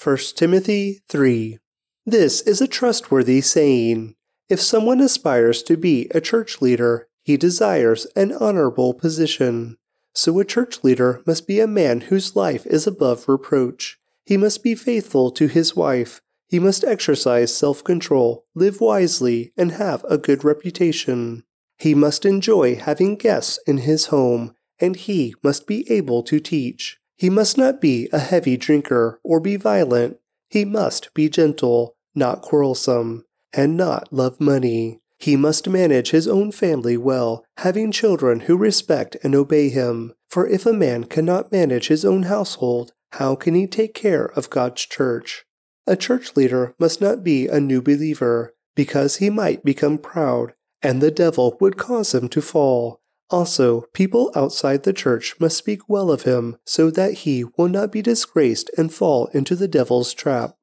1 0.00 0.16
Timothy 0.36 1.02
3 1.08 1.58
This 2.06 2.40
is 2.42 2.60
a 2.60 2.68
trustworthy 2.68 3.40
saying. 3.40 4.14
If 4.48 4.60
someone 4.60 5.00
aspires 5.00 5.60
to 5.64 5.76
be 5.76 6.06
a 6.14 6.20
church 6.20 6.62
leader, 6.62 7.08
he 7.24 7.36
desires 7.36 8.06
an 8.14 8.32
honorable 8.32 8.94
position. 8.94 9.76
So 10.14 10.38
a 10.38 10.44
church 10.44 10.84
leader 10.84 11.20
must 11.26 11.48
be 11.48 11.58
a 11.58 11.66
man 11.66 12.02
whose 12.02 12.36
life 12.36 12.64
is 12.66 12.86
above 12.86 13.28
reproach. 13.28 13.98
He 14.24 14.36
must 14.36 14.62
be 14.62 14.76
faithful 14.76 15.32
to 15.32 15.48
his 15.48 15.74
wife. 15.74 16.20
He 16.46 16.60
must 16.60 16.84
exercise 16.84 17.52
self 17.52 17.82
control, 17.82 18.46
live 18.54 18.80
wisely, 18.80 19.52
and 19.56 19.72
have 19.72 20.04
a 20.04 20.16
good 20.16 20.44
reputation. 20.44 21.42
He 21.76 21.96
must 21.96 22.24
enjoy 22.24 22.76
having 22.76 23.16
guests 23.16 23.58
in 23.66 23.78
his 23.78 24.06
home, 24.06 24.54
and 24.78 24.94
he 24.94 25.34
must 25.42 25.66
be 25.66 25.90
able 25.90 26.22
to 26.22 26.38
teach. 26.38 26.97
He 27.18 27.28
must 27.28 27.58
not 27.58 27.80
be 27.80 28.08
a 28.12 28.18
heavy 28.18 28.56
drinker 28.56 29.20
or 29.24 29.40
be 29.40 29.56
violent. 29.56 30.18
He 30.48 30.64
must 30.64 31.12
be 31.14 31.28
gentle, 31.28 31.96
not 32.14 32.42
quarrelsome, 32.42 33.24
and 33.52 33.76
not 33.76 34.12
love 34.12 34.40
money. 34.40 35.00
He 35.18 35.34
must 35.34 35.68
manage 35.68 36.12
his 36.12 36.28
own 36.28 36.52
family 36.52 36.96
well, 36.96 37.44
having 37.56 37.90
children 37.90 38.40
who 38.40 38.56
respect 38.56 39.16
and 39.24 39.34
obey 39.34 39.68
him. 39.68 40.14
For 40.28 40.46
if 40.46 40.64
a 40.64 40.72
man 40.72 41.04
cannot 41.04 41.50
manage 41.50 41.88
his 41.88 42.04
own 42.04 42.24
household, 42.24 42.92
how 43.12 43.34
can 43.34 43.54
he 43.54 43.66
take 43.66 43.94
care 43.94 44.26
of 44.26 44.48
God's 44.48 44.86
church? 44.86 45.44
A 45.88 45.96
church 45.96 46.36
leader 46.36 46.74
must 46.78 47.00
not 47.00 47.24
be 47.24 47.48
a 47.48 47.58
new 47.58 47.82
believer, 47.82 48.54
because 48.76 49.16
he 49.16 49.28
might 49.28 49.64
become 49.64 49.98
proud 49.98 50.52
and 50.82 51.00
the 51.00 51.10
devil 51.10 51.56
would 51.60 51.76
cause 51.76 52.14
him 52.14 52.28
to 52.28 52.40
fall. 52.40 53.00
Also, 53.30 53.82
people 53.92 54.32
outside 54.34 54.82
the 54.82 54.92
church 54.92 55.34
must 55.38 55.56
speak 55.56 55.88
well 55.88 56.10
of 56.10 56.22
him, 56.22 56.56
so 56.64 56.90
that 56.90 57.12
he 57.12 57.44
will 57.56 57.68
not 57.68 57.92
be 57.92 58.00
disgraced 58.00 58.70
and 58.78 58.92
fall 58.92 59.26
into 59.34 59.54
the 59.54 59.68
devil's 59.68 60.14
trap. 60.14 60.56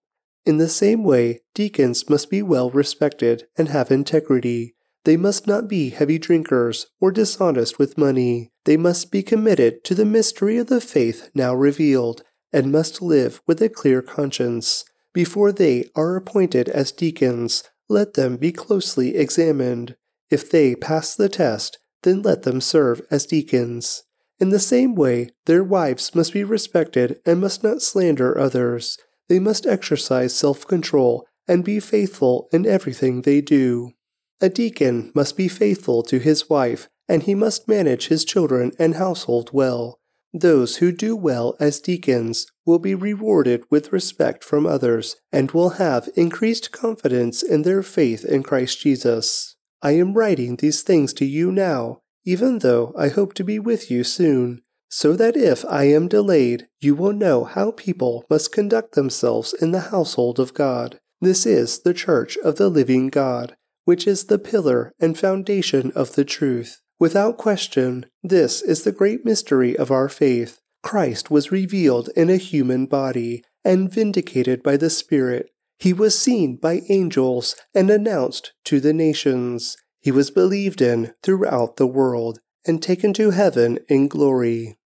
In 0.46 0.58
the 0.58 0.70
same 0.70 1.04
way, 1.04 1.42
deacons 1.54 2.10
must 2.10 2.30
be 2.30 2.42
well 2.42 2.70
respected 2.70 3.48
and 3.58 3.70
have 3.70 3.92
integrity. 3.92 4.76
They 5.04 5.18
must 5.18 5.46
not 5.46 5.68
be 5.68 5.90
heavy 5.90 6.18
drinkers 6.18 6.88
or 7.00 7.12
dishonest 7.12 7.78
with 7.78 7.98
money. 7.98 8.52
They 8.66 8.78
must 8.78 9.12
be 9.12 9.22
committed 9.22 9.84
to 9.84 9.94
the 9.94 10.06
mystery 10.06 10.58
of 10.58 10.68
the 10.68 10.82
faith 10.82 11.30
now 11.36 11.54
revealed, 11.54 12.24
and 12.52 12.72
must 12.72 13.02
live 13.02 13.42
with 13.46 13.62
a 13.62 13.70
clear 13.70 14.02
conscience. 14.02 14.84
Before 15.14 15.52
they 15.52 15.90
are 15.96 16.16
appointed 16.16 16.70
as 16.70 16.92
deacons, 16.92 17.64
let 17.88 18.16
them 18.16 18.38
be 18.38 18.52
closely 18.52 19.16
examined. 19.16 19.96
If 20.32 20.50
they 20.50 20.76
pass 20.76 21.16
the 21.16 21.30
test, 21.30 21.78
then 22.06 22.22
let 22.22 22.44
them 22.44 22.62
serve 22.62 23.02
as 23.12 23.26
deacons. 23.26 24.04
In 24.40 24.50
the 24.50 24.60
same 24.60 24.96
way, 24.96 25.32
their 25.46 25.64
wives 25.64 26.14
must 26.14 26.32
be 26.34 26.44
respected 26.44 27.20
and 27.26 27.42
must 27.42 27.64
not 27.64 27.82
slander 27.82 28.38
others. 28.38 28.98
They 29.28 29.40
must 29.40 29.66
exercise 29.66 30.34
self 30.34 30.68
control 30.68 31.26
and 31.48 31.64
be 31.64 31.80
faithful 31.80 32.48
in 32.52 32.66
everything 32.66 33.22
they 33.22 33.42
do. 33.42 33.92
A 34.40 34.50
deacon 34.50 35.12
must 35.16 35.36
be 35.36 35.48
faithful 35.48 36.04
to 36.04 36.20
his 36.20 36.50
wife, 36.50 36.90
and 37.08 37.24
he 37.24 37.34
must 37.34 37.68
manage 37.68 38.08
his 38.08 38.26
children 38.26 38.72
and 38.78 38.96
household 38.96 39.50
well. 39.52 40.00
Those 40.34 40.78
who 40.78 40.92
do 40.92 41.16
well 41.16 41.56
as 41.60 41.80
deacons 41.80 42.46
will 42.66 42.80
be 42.80 42.94
rewarded 42.94 43.64
with 43.72 43.94
respect 43.94 44.44
from 44.44 44.66
others 44.66 45.16
and 45.32 45.52
will 45.52 45.72
have 45.82 46.10
increased 46.16 46.72
confidence 46.72 47.42
in 47.42 47.62
their 47.62 47.82
faith 47.82 48.26
in 48.26 48.44
Christ 48.44 48.82
Jesus. 48.82 49.55
I 49.86 49.92
am 49.92 50.16
writing 50.16 50.56
these 50.56 50.82
things 50.82 51.14
to 51.14 51.26
you 51.26 51.52
now, 51.52 52.02
even 52.26 52.58
though 52.58 52.92
I 52.98 53.10
hope 53.10 53.36
to 53.36 53.44
be 53.44 53.60
with 53.60 53.92
you 53.92 54.04
soon, 54.04 54.64
so 54.90 55.16
that 55.16 55.38
if 55.38 55.64
I 55.66 55.84
am 55.84 56.08
delayed, 56.08 56.68
you 56.82 56.96
will 56.96 57.14
know 57.14 57.44
how 57.44 57.70
people 57.70 58.26
must 58.28 58.52
conduct 58.52 58.96
themselves 58.96 59.54
in 59.54 59.74
the 59.74 59.92
household 59.92 60.40
of 60.40 60.56
God. 60.56 61.00
This 61.22 61.46
is 61.46 61.82
the 61.82 61.94
church 61.94 62.36
of 62.38 62.56
the 62.56 62.68
living 62.68 63.10
God, 63.10 63.56
which 63.84 64.08
is 64.08 64.24
the 64.24 64.40
pillar 64.40 64.92
and 65.00 65.20
foundation 65.20 65.92
of 65.92 66.16
the 66.16 66.26
truth. 66.26 66.82
Without 67.00 67.38
question, 67.38 68.08
this 68.24 68.64
is 68.64 68.86
the 68.86 68.92
great 68.92 69.24
mystery 69.24 69.78
of 69.78 69.92
our 69.92 70.10
faith. 70.10 70.62
Christ 70.82 71.30
was 71.30 71.52
revealed 71.52 72.10
in 72.16 72.32
a 72.32 72.38
human 72.38 72.88
body 72.88 73.44
and 73.64 73.92
vindicated 73.92 74.64
by 74.64 74.78
the 74.78 74.90
Spirit. 74.90 75.52
He 75.78 75.94
was 75.94 76.18
seen 76.18 76.58
by 76.58 76.82
angels 76.90 77.56
and 77.74 77.90
announced 77.90 78.54
to 78.66 78.80
the 78.80 78.94
nations. 78.94 79.78
He 80.00 80.12
was 80.12 80.32
believed 80.32 80.82
in 80.82 81.14
throughout 81.22 81.78
the 81.78 81.88
world 81.88 82.40
and 82.66 82.82
taken 82.82 83.14
to 83.14 83.32
heaven 83.32 83.80
in 83.88 84.08
glory. 84.08 84.78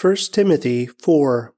1 0.00 0.16
Timothy 0.32 0.86
4 0.86 1.54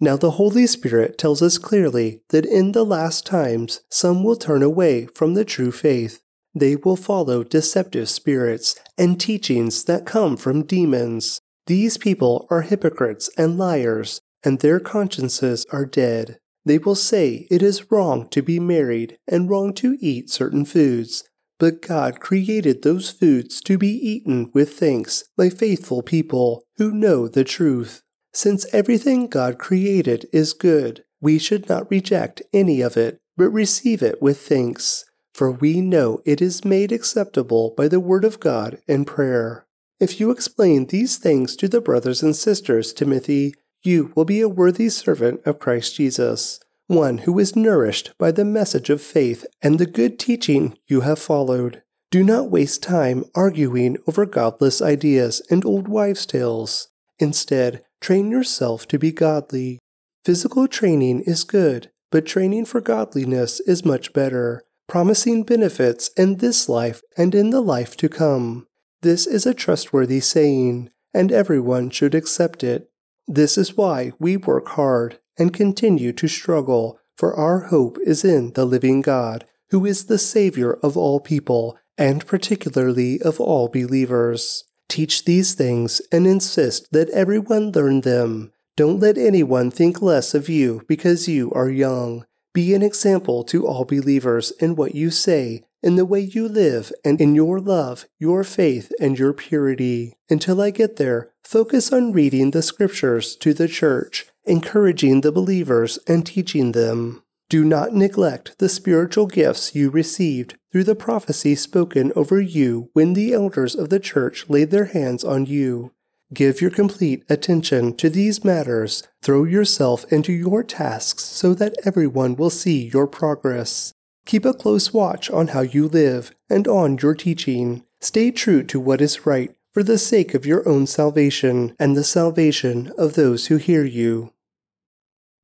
Now 0.00 0.16
the 0.16 0.32
Holy 0.32 0.66
Spirit 0.66 1.16
tells 1.16 1.40
us 1.40 1.58
clearly 1.58 2.22
that 2.30 2.44
in 2.44 2.72
the 2.72 2.84
last 2.84 3.24
times 3.24 3.80
some 3.88 4.24
will 4.24 4.36
turn 4.36 4.62
away 4.62 5.06
from 5.06 5.34
the 5.34 5.44
true 5.44 5.72
faith 5.72 6.20
they 6.54 6.76
will 6.76 6.96
follow 6.96 7.44
deceptive 7.44 8.08
spirits 8.08 8.74
and 8.96 9.20
teachings 9.20 9.84
that 9.84 10.06
come 10.06 10.36
from 10.36 10.64
demons. 10.64 11.40
These 11.66 11.98
people 11.98 12.46
are 12.50 12.62
hypocrites 12.62 13.30
and 13.36 13.58
liars, 13.58 14.20
and 14.42 14.58
their 14.58 14.80
consciences 14.80 15.66
are 15.70 15.86
dead. 15.86 16.38
They 16.68 16.76
will 16.76 16.94
say 16.94 17.46
it 17.50 17.62
is 17.62 17.90
wrong 17.90 18.28
to 18.28 18.42
be 18.42 18.60
married 18.60 19.16
and 19.26 19.48
wrong 19.48 19.72
to 19.74 19.96
eat 20.00 20.28
certain 20.28 20.66
foods, 20.66 21.24
but 21.58 21.80
God 21.80 22.20
created 22.20 22.82
those 22.82 23.08
foods 23.08 23.62
to 23.62 23.78
be 23.78 23.88
eaten 23.88 24.50
with 24.52 24.78
thanks 24.78 25.24
by 25.34 25.48
faithful 25.48 26.02
people 26.02 26.64
who 26.76 26.92
know 26.92 27.26
the 27.26 27.42
truth. 27.42 28.02
Since 28.34 28.66
everything 28.70 29.28
God 29.28 29.58
created 29.58 30.26
is 30.30 30.52
good, 30.52 31.04
we 31.22 31.38
should 31.38 31.70
not 31.70 31.90
reject 31.90 32.42
any 32.52 32.82
of 32.82 32.98
it, 32.98 33.18
but 33.34 33.48
receive 33.48 34.02
it 34.02 34.20
with 34.20 34.38
thanks 34.38 35.06
for 35.32 35.50
we 35.50 35.80
know 35.80 36.20
it 36.26 36.42
is 36.42 36.66
made 36.66 36.92
acceptable 36.92 37.72
by 37.78 37.88
the 37.88 38.00
word 38.00 38.26
of 38.26 38.40
God 38.40 38.78
and 38.86 39.06
prayer. 39.06 39.66
If 39.98 40.20
you 40.20 40.30
explain 40.30 40.86
these 40.86 41.16
things 41.16 41.56
to 41.56 41.68
the 41.68 41.80
brothers 41.80 42.22
and 42.22 42.36
sisters, 42.36 42.92
Timothy, 42.92 43.54
you 43.88 44.12
will 44.14 44.24
be 44.24 44.40
a 44.40 44.48
worthy 44.48 44.88
servant 44.90 45.40
of 45.46 45.58
Christ 45.58 45.96
Jesus, 45.96 46.60
one 46.86 47.18
who 47.18 47.38
is 47.38 47.56
nourished 47.56 48.12
by 48.18 48.30
the 48.30 48.44
message 48.44 48.90
of 48.90 49.00
faith 49.00 49.46
and 49.62 49.78
the 49.78 49.86
good 49.86 50.18
teaching 50.18 50.76
you 50.86 51.00
have 51.00 51.18
followed. 51.18 51.82
Do 52.10 52.22
not 52.22 52.50
waste 52.50 52.82
time 52.82 53.24
arguing 53.34 53.96
over 54.06 54.26
godless 54.26 54.82
ideas 54.82 55.40
and 55.50 55.64
old 55.64 55.88
wives' 55.88 56.26
tales. 56.26 56.88
Instead, 57.18 57.82
train 58.00 58.30
yourself 58.30 58.86
to 58.88 58.98
be 58.98 59.10
godly. 59.10 59.78
Physical 60.24 60.68
training 60.68 61.22
is 61.22 61.42
good, 61.44 61.90
but 62.10 62.26
training 62.26 62.66
for 62.66 62.80
godliness 62.80 63.60
is 63.60 63.84
much 63.84 64.12
better 64.12 64.62
promising 64.88 65.42
benefits 65.44 66.10
in 66.16 66.36
this 66.36 66.68
life 66.68 67.02
and 67.16 67.34
in 67.34 67.50
the 67.50 67.60
life 67.60 67.96
to 67.98 68.08
come. 68.08 68.66
This 69.02 69.26
is 69.26 69.46
a 69.46 69.54
trustworthy 69.54 70.20
saying, 70.20 70.90
and 71.14 71.30
everyone 71.30 71.90
should 71.90 72.14
accept 72.14 72.64
it. 72.64 72.90
This 73.30 73.58
is 73.58 73.76
why 73.76 74.12
we 74.18 74.38
work 74.38 74.68
hard 74.70 75.18
and 75.38 75.52
continue 75.52 76.12
to 76.14 76.26
struggle, 76.26 76.98
for 77.14 77.34
our 77.34 77.60
hope 77.66 77.98
is 78.04 78.24
in 78.24 78.54
the 78.54 78.64
living 78.64 79.02
God, 79.02 79.44
who 79.68 79.84
is 79.84 80.06
the 80.06 80.18
Savior 80.18 80.72
of 80.82 80.96
all 80.96 81.20
people, 81.20 81.76
and 81.98 82.26
particularly 82.26 83.20
of 83.20 83.38
all 83.38 83.68
believers. 83.68 84.64
Teach 84.88 85.26
these 85.26 85.54
things 85.54 86.00
and 86.10 86.26
insist 86.26 86.90
that 86.92 87.10
everyone 87.10 87.70
learn 87.72 88.00
them. 88.00 88.50
Don't 88.76 88.98
let 88.98 89.18
anyone 89.18 89.70
think 89.70 90.00
less 90.00 90.34
of 90.34 90.48
you 90.48 90.82
because 90.88 91.28
you 91.28 91.52
are 91.52 91.68
young. 91.68 92.24
Be 92.58 92.74
an 92.74 92.82
example 92.82 93.44
to 93.44 93.68
all 93.68 93.84
believers 93.84 94.50
in 94.58 94.74
what 94.74 94.92
you 94.92 95.12
say, 95.12 95.62
in 95.80 95.94
the 95.94 96.04
way 96.04 96.18
you 96.18 96.48
live, 96.48 96.90
and 97.04 97.20
in 97.20 97.36
your 97.36 97.60
love, 97.60 98.06
your 98.18 98.42
faith, 98.42 98.90
and 98.98 99.16
your 99.16 99.32
purity. 99.32 100.16
Until 100.28 100.60
I 100.60 100.70
get 100.70 100.96
there, 100.96 101.30
focus 101.44 101.92
on 101.92 102.10
reading 102.10 102.50
the 102.50 102.62
scriptures 102.62 103.36
to 103.36 103.54
the 103.54 103.68
church, 103.68 104.26
encouraging 104.44 105.20
the 105.20 105.30
believers, 105.30 106.00
and 106.08 106.26
teaching 106.26 106.72
them. 106.72 107.22
Do 107.48 107.64
not 107.64 107.94
neglect 107.94 108.58
the 108.58 108.68
spiritual 108.68 109.28
gifts 109.28 109.76
you 109.76 109.88
received 109.88 110.56
through 110.72 110.82
the 110.82 110.96
prophecy 110.96 111.54
spoken 111.54 112.10
over 112.16 112.40
you 112.40 112.90
when 112.92 113.12
the 113.12 113.34
elders 113.34 113.76
of 113.76 113.88
the 113.88 114.00
church 114.00 114.50
laid 114.50 114.72
their 114.72 114.86
hands 114.86 115.22
on 115.22 115.46
you. 115.46 115.92
Give 116.32 116.60
your 116.60 116.70
complete 116.70 117.24
attention 117.30 117.96
to 117.96 118.10
these 118.10 118.44
matters. 118.44 119.02
Throw 119.22 119.44
yourself 119.44 120.04
into 120.12 120.32
your 120.32 120.62
tasks 120.62 121.24
so 121.24 121.54
that 121.54 121.74
everyone 121.86 122.36
will 122.36 122.50
see 122.50 122.90
your 122.92 123.06
progress. 123.06 123.94
Keep 124.26 124.44
a 124.44 124.52
close 124.52 124.92
watch 124.92 125.30
on 125.30 125.48
how 125.48 125.62
you 125.62 125.88
live 125.88 126.32
and 126.50 126.68
on 126.68 126.98
your 126.98 127.14
teaching. 127.14 127.82
Stay 128.00 128.30
true 128.30 128.62
to 128.64 128.78
what 128.78 129.00
is 129.00 129.24
right 129.24 129.54
for 129.72 129.82
the 129.82 129.96
sake 129.96 130.34
of 130.34 130.44
your 130.44 130.68
own 130.68 130.86
salvation 130.86 131.74
and 131.78 131.96
the 131.96 132.04
salvation 132.04 132.92
of 132.98 133.14
those 133.14 133.46
who 133.46 133.56
hear 133.56 133.84
you. 133.84 134.32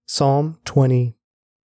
Psalm 0.07 0.59
20 0.67 1.17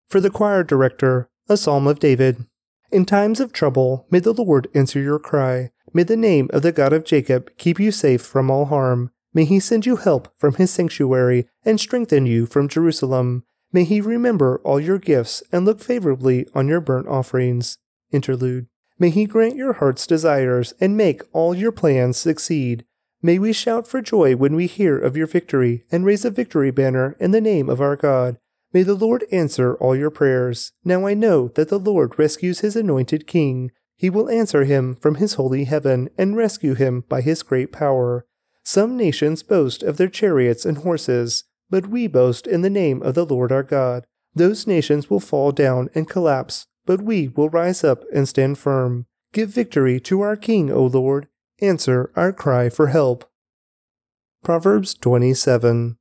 For 0.07 0.21
the 0.21 0.29
choir 0.29 0.63
director, 0.63 1.29
a 1.49 1.57
psalm 1.57 1.87
of 1.87 1.99
David. 1.99 2.45
In 2.89 3.05
times 3.05 3.41
of 3.41 3.51
trouble, 3.51 4.07
may 4.09 4.19
the 4.19 4.33
Lord 4.33 4.69
answer 4.73 5.01
your 5.01 5.19
cry. 5.19 5.71
May 5.93 6.03
the 6.03 6.17
name 6.17 6.49
of 6.51 6.61
the 6.61 6.71
God 6.71 6.93
of 6.93 7.03
Jacob 7.03 7.49
keep 7.57 7.79
you 7.79 7.91
safe 7.91 8.21
from 8.21 8.51
all 8.51 8.65
harm. 8.65 9.11
May 9.33 9.45
he 9.45 9.59
send 9.59 9.85
you 9.85 9.95
help 9.95 10.29
from 10.37 10.55
his 10.55 10.71
sanctuary 10.71 11.47
and 11.63 11.79
strengthen 11.79 12.25
you 12.25 12.45
from 12.45 12.67
Jerusalem. 12.67 13.43
May 13.71 13.83
he 13.83 14.01
remember 14.01 14.59
all 14.63 14.79
your 14.79 14.97
gifts 14.97 15.43
and 15.51 15.65
look 15.65 15.79
favorably 15.79 16.47
on 16.55 16.67
your 16.67 16.81
burnt 16.81 17.07
offerings. 17.07 17.77
Interlude. 18.11 18.67
May 18.97 19.11
he 19.11 19.25
grant 19.25 19.55
your 19.55 19.73
heart's 19.73 20.07
desires 20.07 20.73
and 20.81 20.97
make 20.97 21.21
all 21.31 21.55
your 21.55 21.71
plans 21.71 22.17
succeed. 22.17 22.85
May 23.21 23.37
we 23.37 23.53
shout 23.53 23.87
for 23.87 24.01
joy 24.01 24.35
when 24.35 24.55
we 24.55 24.67
hear 24.67 24.97
of 24.97 25.15
your 25.15 25.27
victory 25.27 25.85
and 25.91 26.05
raise 26.05 26.25
a 26.25 26.31
victory 26.31 26.71
banner 26.71 27.15
in 27.19 27.31
the 27.31 27.41
name 27.41 27.69
of 27.69 27.81
our 27.81 27.95
God. 27.95 28.37
May 28.73 28.83
the 28.83 28.93
Lord 28.93 29.25
answer 29.31 29.75
all 29.75 29.95
your 29.95 30.09
prayers. 30.09 30.73
Now 30.83 31.05
I 31.05 31.13
know 31.13 31.49
that 31.49 31.69
the 31.69 31.79
Lord 31.79 32.17
rescues 32.17 32.59
his 32.59 32.75
anointed 32.75 33.27
king. 33.27 33.71
He 33.99 34.09
will 34.09 34.29
answer 34.29 34.63
him 34.63 34.95
from 34.95 35.15
his 35.15 35.33
holy 35.33 35.65
heaven 35.65 36.09
and 36.17 36.37
rescue 36.37 36.73
him 36.73 37.03
by 37.09 37.19
his 37.19 37.43
great 37.43 37.73
power. 37.73 38.25
Some 38.63 38.95
nations 38.95 39.43
boast 39.43 39.83
of 39.83 39.97
their 39.97 40.07
chariots 40.07 40.65
and 40.65 40.77
horses, 40.77 41.43
but 41.69 41.87
we 41.87 42.07
boast 42.07 42.47
in 42.47 42.61
the 42.61 42.69
name 42.69 43.03
of 43.03 43.13
the 43.13 43.25
Lord 43.25 43.51
our 43.51 43.61
God. 43.61 44.07
Those 44.33 44.65
nations 44.65 45.09
will 45.09 45.19
fall 45.19 45.51
down 45.51 45.89
and 45.93 46.09
collapse, 46.09 46.65
but 46.85 47.01
we 47.01 47.27
will 47.27 47.49
rise 47.49 47.83
up 47.83 48.05
and 48.13 48.25
stand 48.25 48.57
firm. 48.57 49.05
Give 49.33 49.49
victory 49.49 49.99
to 49.99 50.21
our 50.21 50.37
King, 50.37 50.71
O 50.71 50.85
Lord. 50.85 51.27
Answer 51.59 52.09
our 52.15 52.31
cry 52.31 52.69
for 52.69 52.87
help. 52.87 53.29
Proverbs 54.45 54.93
27 54.93 55.97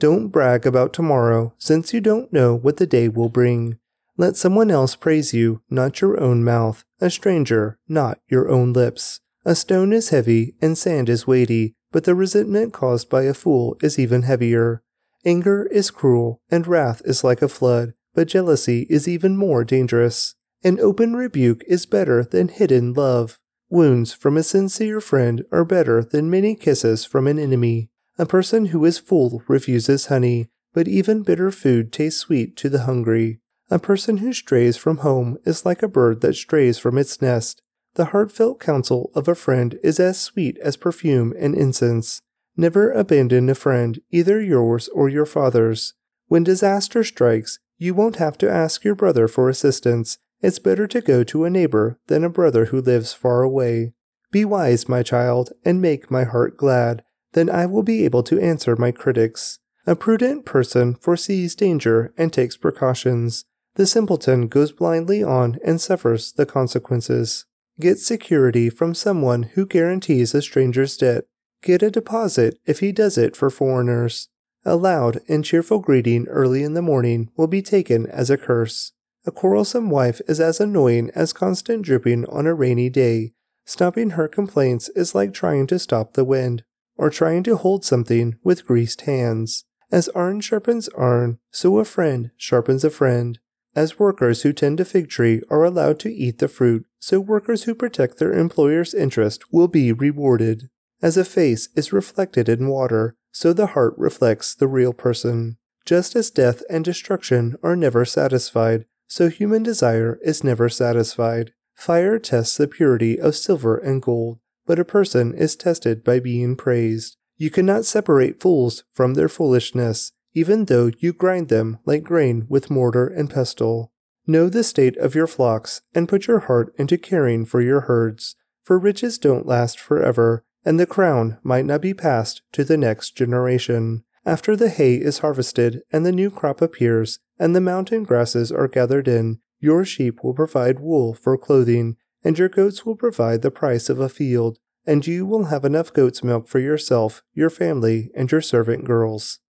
Don't 0.00 0.28
brag 0.28 0.64
about 0.64 0.94
tomorrow, 0.94 1.52
since 1.58 1.92
you 1.92 2.00
don't 2.00 2.32
know 2.32 2.54
what 2.54 2.78
the 2.78 2.86
day 2.86 3.10
will 3.10 3.28
bring. 3.28 3.78
Let 4.16 4.36
someone 4.36 4.70
else 4.70 4.94
praise 4.94 5.32
you, 5.32 5.62
not 5.70 6.00
your 6.00 6.20
own 6.20 6.44
mouth, 6.44 6.84
a 7.00 7.10
stranger, 7.10 7.78
not 7.88 8.18
your 8.28 8.48
own 8.48 8.72
lips. 8.72 9.20
A 9.44 9.54
stone 9.54 9.92
is 9.92 10.10
heavy 10.10 10.54
and 10.60 10.76
sand 10.76 11.08
is 11.08 11.26
weighty, 11.26 11.74
but 11.90 12.04
the 12.04 12.14
resentment 12.14 12.72
caused 12.72 13.08
by 13.08 13.22
a 13.22 13.34
fool 13.34 13.76
is 13.82 13.98
even 13.98 14.22
heavier. 14.22 14.82
Anger 15.24 15.66
is 15.66 15.90
cruel, 15.90 16.40
and 16.50 16.66
wrath 16.66 17.00
is 17.04 17.24
like 17.24 17.42
a 17.42 17.48
flood, 17.48 17.94
but 18.14 18.28
jealousy 18.28 18.86
is 18.90 19.08
even 19.08 19.36
more 19.36 19.64
dangerous. 19.64 20.34
An 20.62 20.78
open 20.78 21.14
rebuke 21.14 21.62
is 21.66 21.86
better 21.86 22.22
than 22.22 22.48
hidden 22.48 22.92
love. 22.92 23.38
Wounds 23.68 24.12
from 24.12 24.36
a 24.36 24.42
sincere 24.42 25.00
friend 25.00 25.44
are 25.50 25.64
better 25.64 26.04
than 26.04 26.30
many 26.30 26.54
kisses 26.54 27.04
from 27.04 27.26
an 27.26 27.38
enemy. 27.38 27.90
A 28.18 28.26
person 28.26 28.66
who 28.66 28.84
is 28.84 28.98
full 28.98 29.42
refuses 29.48 30.06
honey, 30.06 30.50
but 30.72 30.86
even 30.86 31.22
bitter 31.22 31.50
food 31.50 31.92
tastes 31.92 32.20
sweet 32.20 32.56
to 32.58 32.68
the 32.68 32.82
hungry. 32.82 33.40
A 33.72 33.78
person 33.78 34.18
who 34.18 34.34
strays 34.34 34.76
from 34.76 34.98
home 34.98 35.38
is 35.46 35.64
like 35.64 35.82
a 35.82 35.88
bird 35.88 36.20
that 36.20 36.34
strays 36.34 36.78
from 36.78 36.98
its 36.98 37.22
nest. 37.22 37.62
The 37.94 38.04
heartfelt 38.04 38.60
counsel 38.60 39.10
of 39.14 39.28
a 39.28 39.34
friend 39.34 39.78
is 39.82 39.98
as 39.98 40.20
sweet 40.20 40.58
as 40.58 40.76
perfume 40.76 41.32
and 41.38 41.54
incense. 41.54 42.20
Never 42.54 42.90
abandon 42.90 43.48
a 43.48 43.54
friend, 43.54 43.98
either 44.10 44.42
yours 44.42 44.88
or 44.88 45.08
your 45.08 45.24
father's. 45.24 45.94
When 46.26 46.44
disaster 46.44 47.02
strikes, 47.02 47.60
you 47.78 47.94
won't 47.94 48.16
have 48.16 48.36
to 48.38 48.50
ask 48.50 48.84
your 48.84 48.94
brother 48.94 49.26
for 49.26 49.48
assistance. 49.48 50.18
It's 50.42 50.58
better 50.58 50.86
to 50.88 51.00
go 51.00 51.24
to 51.24 51.44
a 51.44 51.50
neighbor 51.50 51.98
than 52.08 52.24
a 52.24 52.28
brother 52.28 52.66
who 52.66 52.82
lives 52.82 53.14
far 53.14 53.40
away. 53.42 53.94
Be 54.30 54.44
wise, 54.44 54.86
my 54.86 55.02
child, 55.02 55.50
and 55.64 55.80
make 55.80 56.10
my 56.10 56.24
heart 56.24 56.58
glad. 56.58 57.04
Then 57.32 57.48
I 57.48 57.64
will 57.64 57.82
be 57.82 58.04
able 58.04 58.22
to 58.24 58.38
answer 58.38 58.76
my 58.76 58.92
critics. 58.92 59.60
A 59.86 59.96
prudent 59.96 60.44
person 60.44 60.94
foresees 60.94 61.54
danger 61.54 62.12
and 62.18 62.34
takes 62.34 62.58
precautions. 62.58 63.46
The 63.74 63.86
simpleton 63.86 64.48
goes 64.48 64.72
blindly 64.72 65.22
on 65.22 65.58
and 65.64 65.80
suffers 65.80 66.32
the 66.32 66.46
consequences. 66.46 67.46
Get 67.80 67.98
security 67.98 68.68
from 68.68 68.94
someone 68.94 69.44
who 69.54 69.66
guarantees 69.66 70.34
a 70.34 70.42
stranger's 70.42 70.96
debt. 70.96 71.24
Get 71.62 71.82
a 71.82 71.90
deposit 71.90 72.58
if 72.66 72.80
he 72.80 72.92
does 72.92 73.16
it 73.16 73.34
for 73.34 73.48
foreigners. 73.48 74.28
A 74.64 74.76
loud 74.76 75.20
and 75.28 75.44
cheerful 75.44 75.78
greeting 75.78 76.28
early 76.28 76.62
in 76.62 76.74
the 76.74 76.82
morning 76.82 77.30
will 77.36 77.46
be 77.46 77.62
taken 77.62 78.06
as 78.06 78.30
a 78.30 78.36
curse. 78.36 78.92
A 79.24 79.30
quarrelsome 79.30 79.88
wife 79.88 80.20
is 80.28 80.40
as 80.40 80.60
annoying 80.60 81.10
as 81.14 81.32
constant 81.32 81.82
dripping 81.82 82.26
on 82.26 82.46
a 82.46 82.54
rainy 82.54 82.90
day. 82.90 83.32
Stopping 83.64 84.10
her 84.10 84.28
complaints 84.28 84.88
is 84.90 85.14
like 85.14 85.32
trying 85.32 85.66
to 85.68 85.78
stop 85.78 86.12
the 86.12 86.24
wind, 86.24 86.64
or 86.96 87.08
trying 87.08 87.42
to 87.44 87.56
hold 87.56 87.84
something 87.84 88.36
with 88.42 88.66
greased 88.66 89.02
hands. 89.02 89.64
As 89.90 90.10
iron 90.14 90.40
sharpens 90.40 90.88
iron, 90.98 91.38
so 91.50 91.78
a 91.78 91.84
friend 91.84 92.30
sharpens 92.36 92.82
a 92.82 92.90
friend. 92.90 93.38
As 93.74 93.98
workers 93.98 94.42
who 94.42 94.52
tend 94.52 94.80
a 94.80 94.84
fig 94.84 95.08
tree 95.08 95.42
are 95.48 95.64
allowed 95.64 95.98
to 96.00 96.12
eat 96.12 96.38
the 96.38 96.48
fruit, 96.48 96.84
so 96.98 97.20
workers 97.20 97.64
who 97.64 97.74
protect 97.74 98.18
their 98.18 98.32
employer's 98.32 98.92
interest 98.92 99.52
will 99.52 99.68
be 99.68 99.92
rewarded. 99.92 100.68
As 101.00 101.16
a 101.16 101.24
face 101.24 101.68
is 101.74 101.92
reflected 101.92 102.48
in 102.48 102.68
water, 102.68 103.16
so 103.32 103.52
the 103.52 103.68
heart 103.68 103.94
reflects 103.96 104.54
the 104.54 104.68
real 104.68 104.92
person. 104.92 105.56
Just 105.86 106.14
as 106.14 106.30
death 106.30 106.62
and 106.68 106.84
destruction 106.84 107.56
are 107.62 107.74
never 107.74 108.04
satisfied, 108.04 108.84
so 109.08 109.28
human 109.28 109.62
desire 109.62 110.18
is 110.22 110.44
never 110.44 110.68
satisfied. 110.68 111.52
Fire 111.74 112.18
tests 112.18 112.56
the 112.56 112.68
purity 112.68 113.18
of 113.18 113.34
silver 113.34 113.76
and 113.78 114.02
gold, 114.02 114.38
but 114.66 114.78
a 114.78 114.84
person 114.84 115.34
is 115.34 115.56
tested 115.56 116.04
by 116.04 116.20
being 116.20 116.56
praised. 116.56 117.16
You 117.36 117.50
cannot 117.50 117.86
separate 117.86 118.40
fools 118.40 118.84
from 118.92 119.14
their 119.14 119.28
foolishness, 119.28 120.12
even 120.34 120.66
though 120.66 120.90
you 120.98 121.12
grind 121.12 121.48
them 121.48 121.78
like 121.84 122.02
grain 122.02 122.46
with 122.48 122.70
mortar 122.70 123.06
and 123.06 123.30
pestle. 123.30 123.92
Know 124.26 124.48
the 124.48 124.64
state 124.64 124.96
of 124.98 125.14
your 125.14 125.26
flocks, 125.26 125.82
and 125.94 126.08
put 126.08 126.26
your 126.26 126.40
heart 126.40 126.72
into 126.78 126.96
caring 126.96 127.44
for 127.44 127.60
your 127.60 127.82
herds, 127.82 128.36
for 128.62 128.78
riches 128.78 129.18
don't 129.18 129.46
last 129.46 129.80
forever, 129.80 130.44
and 130.64 130.78
the 130.78 130.86
crown 130.86 131.38
might 131.42 131.64
not 131.64 131.80
be 131.80 131.92
passed 131.92 132.42
to 132.52 132.64
the 132.64 132.76
next 132.76 133.16
generation. 133.16 134.04
After 134.24 134.54
the 134.54 134.68
hay 134.68 134.94
is 134.94 135.18
harvested 135.18 135.82
and 135.92 136.06
the 136.06 136.12
new 136.12 136.30
crop 136.30 136.62
appears, 136.62 137.18
and 137.38 137.56
the 137.56 137.60
mountain 137.60 138.04
grasses 138.04 138.52
are 138.52 138.68
gathered 138.68 139.08
in, 139.08 139.40
your 139.58 139.84
sheep 139.84 140.22
will 140.22 140.34
provide 140.34 140.78
wool 140.78 141.14
for 141.14 141.36
clothing, 141.36 141.96
and 142.22 142.38
your 142.38 142.48
goats 142.48 142.86
will 142.86 142.96
provide 142.96 143.42
the 143.42 143.50
price 143.50 143.88
of 143.88 143.98
a 143.98 144.08
field, 144.08 144.58
and 144.86 145.06
you 145.06 145.26
will 145.26 145.46
have 145.46 145.64
enough 145.64 145.92
goat's 145.92 146.22
milk 146.22 146.46
for 146.46 146.60
yourself, 146.60 147.22
your 147.34 147.50
family, 147.50 148.10
and 148.14 148.30
your 148.30 148.40
servant 148.40 148.84
girls. 148.84 149.40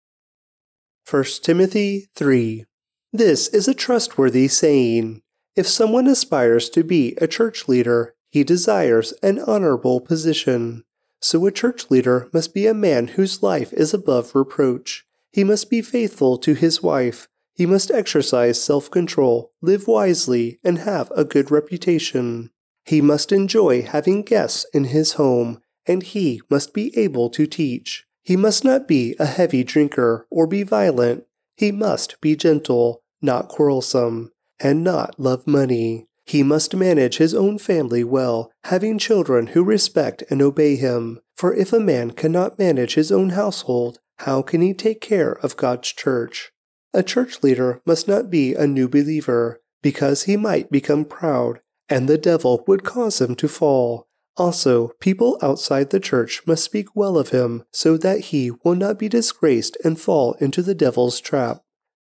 1 1.10 1.24
Timothy 1.42 2.08
3 2.14 2.64
This 3.12 3.48
is 3.48 3.68
a 3.68 3.74
trustworthy 3.74 4.48
saying. 4.48 5.20
If 5.56 5.66
someone 5.66 6.06
aspires 6.06 6.70
to 6.70 6.84
be 6.84 7.16
a 7.20 7.26
church 7.26 7.68
leader, 7.68 8.14
he 8.30 8.44
desires 8.44 9.12
an 9.22 9.40
honorable 9.40 10.00
position. 10.00 10.84
So 11.20 11.44
a 11.44 11.52
church 11.52 11.90
leader 11.90 12.30
must 12.32 12.54
be 12.54 12.66
a 12.66 12.72
man 12.72 13.08
whose 13.08 13.42
life 13.42 13.72
is 13.72 13.92
above 13.92 14.34
reproach. 14.34 15.04
He 15.32 15.44
must 15.44 15.68
be 15.68 15.82
faithful 15.82 16.38
to 16.38 16.54
his 16.54 16.82
wife. 16.82 17.28
He 17.52 17.66
must 17.66 17.90
exercise 17.90 18.62
self 18.62 18.90
control, 18.90 19.52
live 19.60 19.86
wisely, 19.86 20.60
and 20.64 20.78
have 20.78 21.10
a 21.10 21.24
good 21.24 21.50
reputation. 21.50 22.50
He 22.86 23.00
must 23.00 23.32
enjoy 23.32 23.82
having 23.82 24.22
guests 24.22 24.66
in 24.72 24.84
his 24.84 25.14
home, 25.14 25.60
and 25.84 26.02
he 26.02 26.40
must 26.48 26.72
be 26.72 26.96
able 26.96 27.28
to 27.30 27.46
teach. 27.46 28.06
He 28.22 28.36
must 28.36 28.64
not 28.64 28.86
be 28.86 29.16
a 29.18 29.26
heavy 29.26 29.64
drinker 29.64 30.26
or 30.30 30.46
be 30.46 30.62
violent. 30.62 31.24
He 31.56 31.72
must 31.72 32.20
be 32.20 32.36
gentle, 32.36 33.02
not 33.20 33.48
quarrelsome, 33.48 34.30
and 34.60 34.84
not 34.84 35.18
love 35.18 35.46
money. 35.46 36.06
He 36.24 36.42
must 36.42 36.76
manage 36.76 37.16
his 37.16 37.34
own 37.34 37.58
family 37.58 38.04
well, 38.04 38.52
having 38.64 38.98
children 38.98 39.48
who 39.48 39.64
respect 39.64 40.22
and 40.30 40.40
obey 40.40 40.76
him. 40.76 41.20
For 41.36 41.52
if 41.52 41.72
a 41.72 41.80
man 41.80 42.12
cannot 42.12 42.58
manage 42.58 42.94
his 42.94 43.10
own 43.10 43.30
household, 43.30 43.98
how 44.18 44.42
can 44.42 44.60
he 44.60 44.72
take 44.72 45.00
care 45.00 45.32
of 45.42 45.56
God's 45.56 45.92
church? 45.92 46.52
A 46.94 47.02
church 47.02 47.42
leader 47.42 47.80
must 47.84 48.06
not 48.06 48.30
be 48.30 48.54
a 48.54 48.66
new 48.66 48.88
believer, 48.88 49.60
because 49.82 50.24
he 50.24 50.36
might 50.36 50.70
become 50.70 51.04
proud 51.04 51.60
and 51.88 52.08
the 52.08 52.16
devil 52.16 52.64
would 52.66 52.84
cause 52.84 53.20
him 53.20 53.34
to 53.34 53.46
fall. 53.46 54.08
Also, 54.36 54.92
people 54.98 55.38
outside 55.42 55.90
the 55.90 56.00
church 56.00 56.42
must 56.46 56.64
speak 56.64 56.96
well 56.96 57.18
of 57.18 57.28
him, 57.28 57.64
so 57.70 57.96
that 57.96 58.20
he 58.20 58.50
will 58.64 58.74
not 58.74 58.98
be 58.98 59.08
disgraced 59.08 59.76
and 59.84 60.00
fall 60.00 60.32
into 60.34 60.62
the 60.62 60.74
devil's 60.74 61.20
trap. 61.20 61.62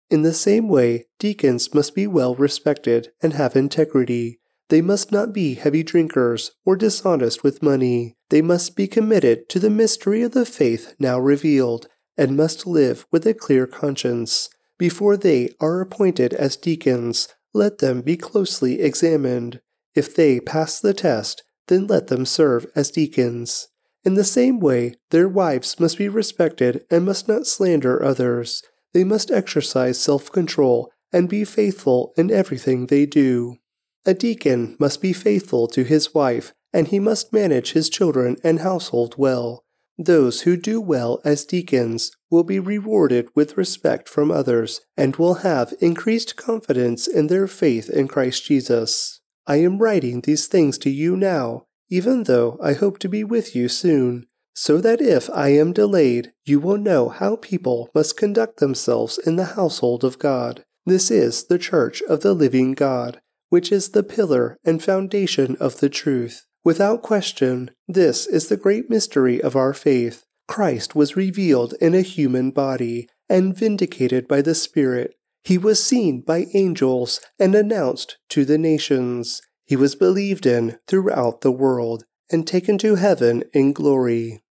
In 0.09 0.21
the 0.21 0.33
same 0.33 0.67
way, 0.69 1.05
deacons 1.19 1.73
must 1.73 1.95
be 1.95 2.07
well 2.07 2.35
respected 2.35 3.11
and 3.21 3.33
have 3.33 3.55
integrity. 3.55 4.39
They 4.69 4.81
must 4.81 5.11
not 5.11 5.31
be 5.31 5.53
heavy 5.53 5.83
drinkers 5.83 6.51
or 6.65 6.75
dishonest 6.75 7.43
with 7.43 7.63
money. 7.63 8.17
They 8.29 8.41
must 8.41 8.75
be 8.75 8.87
committed 8.87 9.47
to 9.49 9.59
the 9.59 9.69
mystery 9.69 10.21
of 10.21 10.33
the 10.33 10.45
faith 10.45 10.95
now 10.99 11.19
revealed, 11.19 11.87
and 12.17 12.35
must 12.35 12.67
live 12.67 13.05
with 13.11 13.25
a 13.25 13.33
clear 13.33 13.67
conscience. 13.67 14.49
Before 14.77 15.15
they 15.15 15.49
are 15.61 15.79
appointed 15.79 16.33
as 16.33 16.57
deacons, 16.57 17.29
let 17.53 17.77
them 17.79 18.01
be 18.01 18.17
closely 18.17 18.81
examined. 18.81 19.61
If 19.95 20.15
they 20.15 20.39
pass 20.39 20.79
the 20.79 20.93
test, 20.93 21.43
then 21.67 21.87
let 21.87 22.07
them 22.07 22.25
serve 22.25 22.65
as 22.75 22.91
deacons. 22.91 23.67
In 24.03 24.15
the 24.15 24.23
same 24.23 24.59
way, 24.59 24.95
their 25.09 25.27
wives 25.27 25.79
must 25.79 25.97
be 25.97 26.07
respected 26.07 26.85
and 26.89 27.05
must 27.05 27.27
not 27.27 27.45
slander 27.45 28.03
others. 28.03 28.63
They 28.93 29.03
must 29.03 29.31
exercise 29.31 29.99
self 29.99 30.31
control 30.31 30.91
and 31.11 31.29
be 31.29 31.43
faithful 31.43 32.13
in 32.17 32.31
everything 32.31 32.87
they 32.87 33.05
do. 33.05 33.57
A 34.05 34.13
deacon 34.13 34.77
must 34.79 35.01
be 35.01 35.13
faithful 35.13 35.67
to 35.67 35.83
his 35.83 36.13
wife, 36.13 36.53
and 36.71 36.87
he 36.87 36.99
must 36.99 37.33
manage 37.33 37.73
his 37.73 37.89
children 37.89 38.37
and 38.43 38.59
household 38.59 39.15
well. 39.17 39.65
Those 39.97 40.41
who 40.41 40.55
do 40.55 40.79
well 40.79 41.19
as 41.25 41.43
deacons 41.43 42.11
will 42.29 42.43
be 42.43 42.59
rewarded 42.59 43.29
with 43.35 43.57
respect 43.57 44.07
from 44.07 44.31
others 44.31 44.81
and 44.95 45.15
will 45.15 45.35
have 45.35 45.73
increased 45.81 46.35
confidence 46.35 47.07
in 47.07 47.27
their 47.27 47.47
faith 47.47 47.89
in 47.89 48.07
Christ 48.07 48.45
Jesus. 48.45 49.16
I 49.49 49.57
am 49.57 49.77
writing 49.77 50.21
these 50.21 50.47
things 50.47 50.77
to 50.79 50.89
you 50.89 51.15
now, 51.15 51.67
even 51.89 52.23
though 52.23 52.59
I 52.61 52.73
hope 52.73 52.99
to 52.99 53.07
be 53.07 53.23
with 53.23 53.55
you 53.55 53.69
soon, 53.69 54.27
so 54.53 54.81
that 54.81 54.99
if 54.99 55.29
I 55.29 55.49
am 55.49 55.71
delayed, 55.71 56.33
you 56.45 56.59
will 56.59 56.77
know 56.77 57.07
how 57.07 57.37
people 57.37 57.89
must 57.95 58.17
conduct 58.17 58.59
themselves 58.59 59.17
in 59.17 59.37
the 59.37 59.55
household 59.55 60.03
of 60.03 60.19
God. 60.19 60.65
This 60.85 61.09
is 61.09 61.45
the 61.45 61.57
church 61.57 62.01
of 62.09 62.21
the 62.21 62.33
living 62.33 62.73
God, 62.73 63.21
which 63.49 63.71
is 63.71 63.89
the 63.89 64.03
pillar 64.03 64.57
and 64.65 64.83
foundation 64.83 65.55
of 65.61 65.79
the 65.79 65.89
truth. 65.89 66.45
Without 66.65 67.01
question, 67.01 67.71
this 67.87 68.27
is 68.27 68.49
the 68.49 68.57
great 68.57 68.89
mystery 68.89 69.41
of 69.41 69.55
our 69.55 69.73
faith. 69.73 70.25
Christ 70.49 70.93
was 70.93 71.15
revealed 71.15 71.73
in 71.79 71.93
a 71.93 72.01
human 72.01 72.51
body 72.51 73.07
and 73.29 73.55
vindicated 73.55 74.27
by 74.27 74.41
the 74.41 74.55
Spirit 74.55 75.13
he 75.47 75.57
was 75.57 75.81
seen 75.81 76.19
by 76.19 76.45
angels 76.53 77.21
and 77.39 77.55
announced 77.55 78.17
to 78.27 78.43
the 78.43 78.57
nations. 78.57 79.41
He 79.63 79.77
was 79.77 79.95
believed 79.95 80.45
in 80.45 80.77
throughout 80.87 81.39
the 81.39 81.53
world 81.53 82.03
and 82.29 82.45
taken 82.45 82.77
to 82.79 82.95
heaven 82.95 83.45
in 83.53 83.71
glory. 83.71 84.43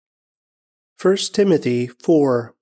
1 1.02 1.16
Timothy 1.32 1.88
4 1.88 2.54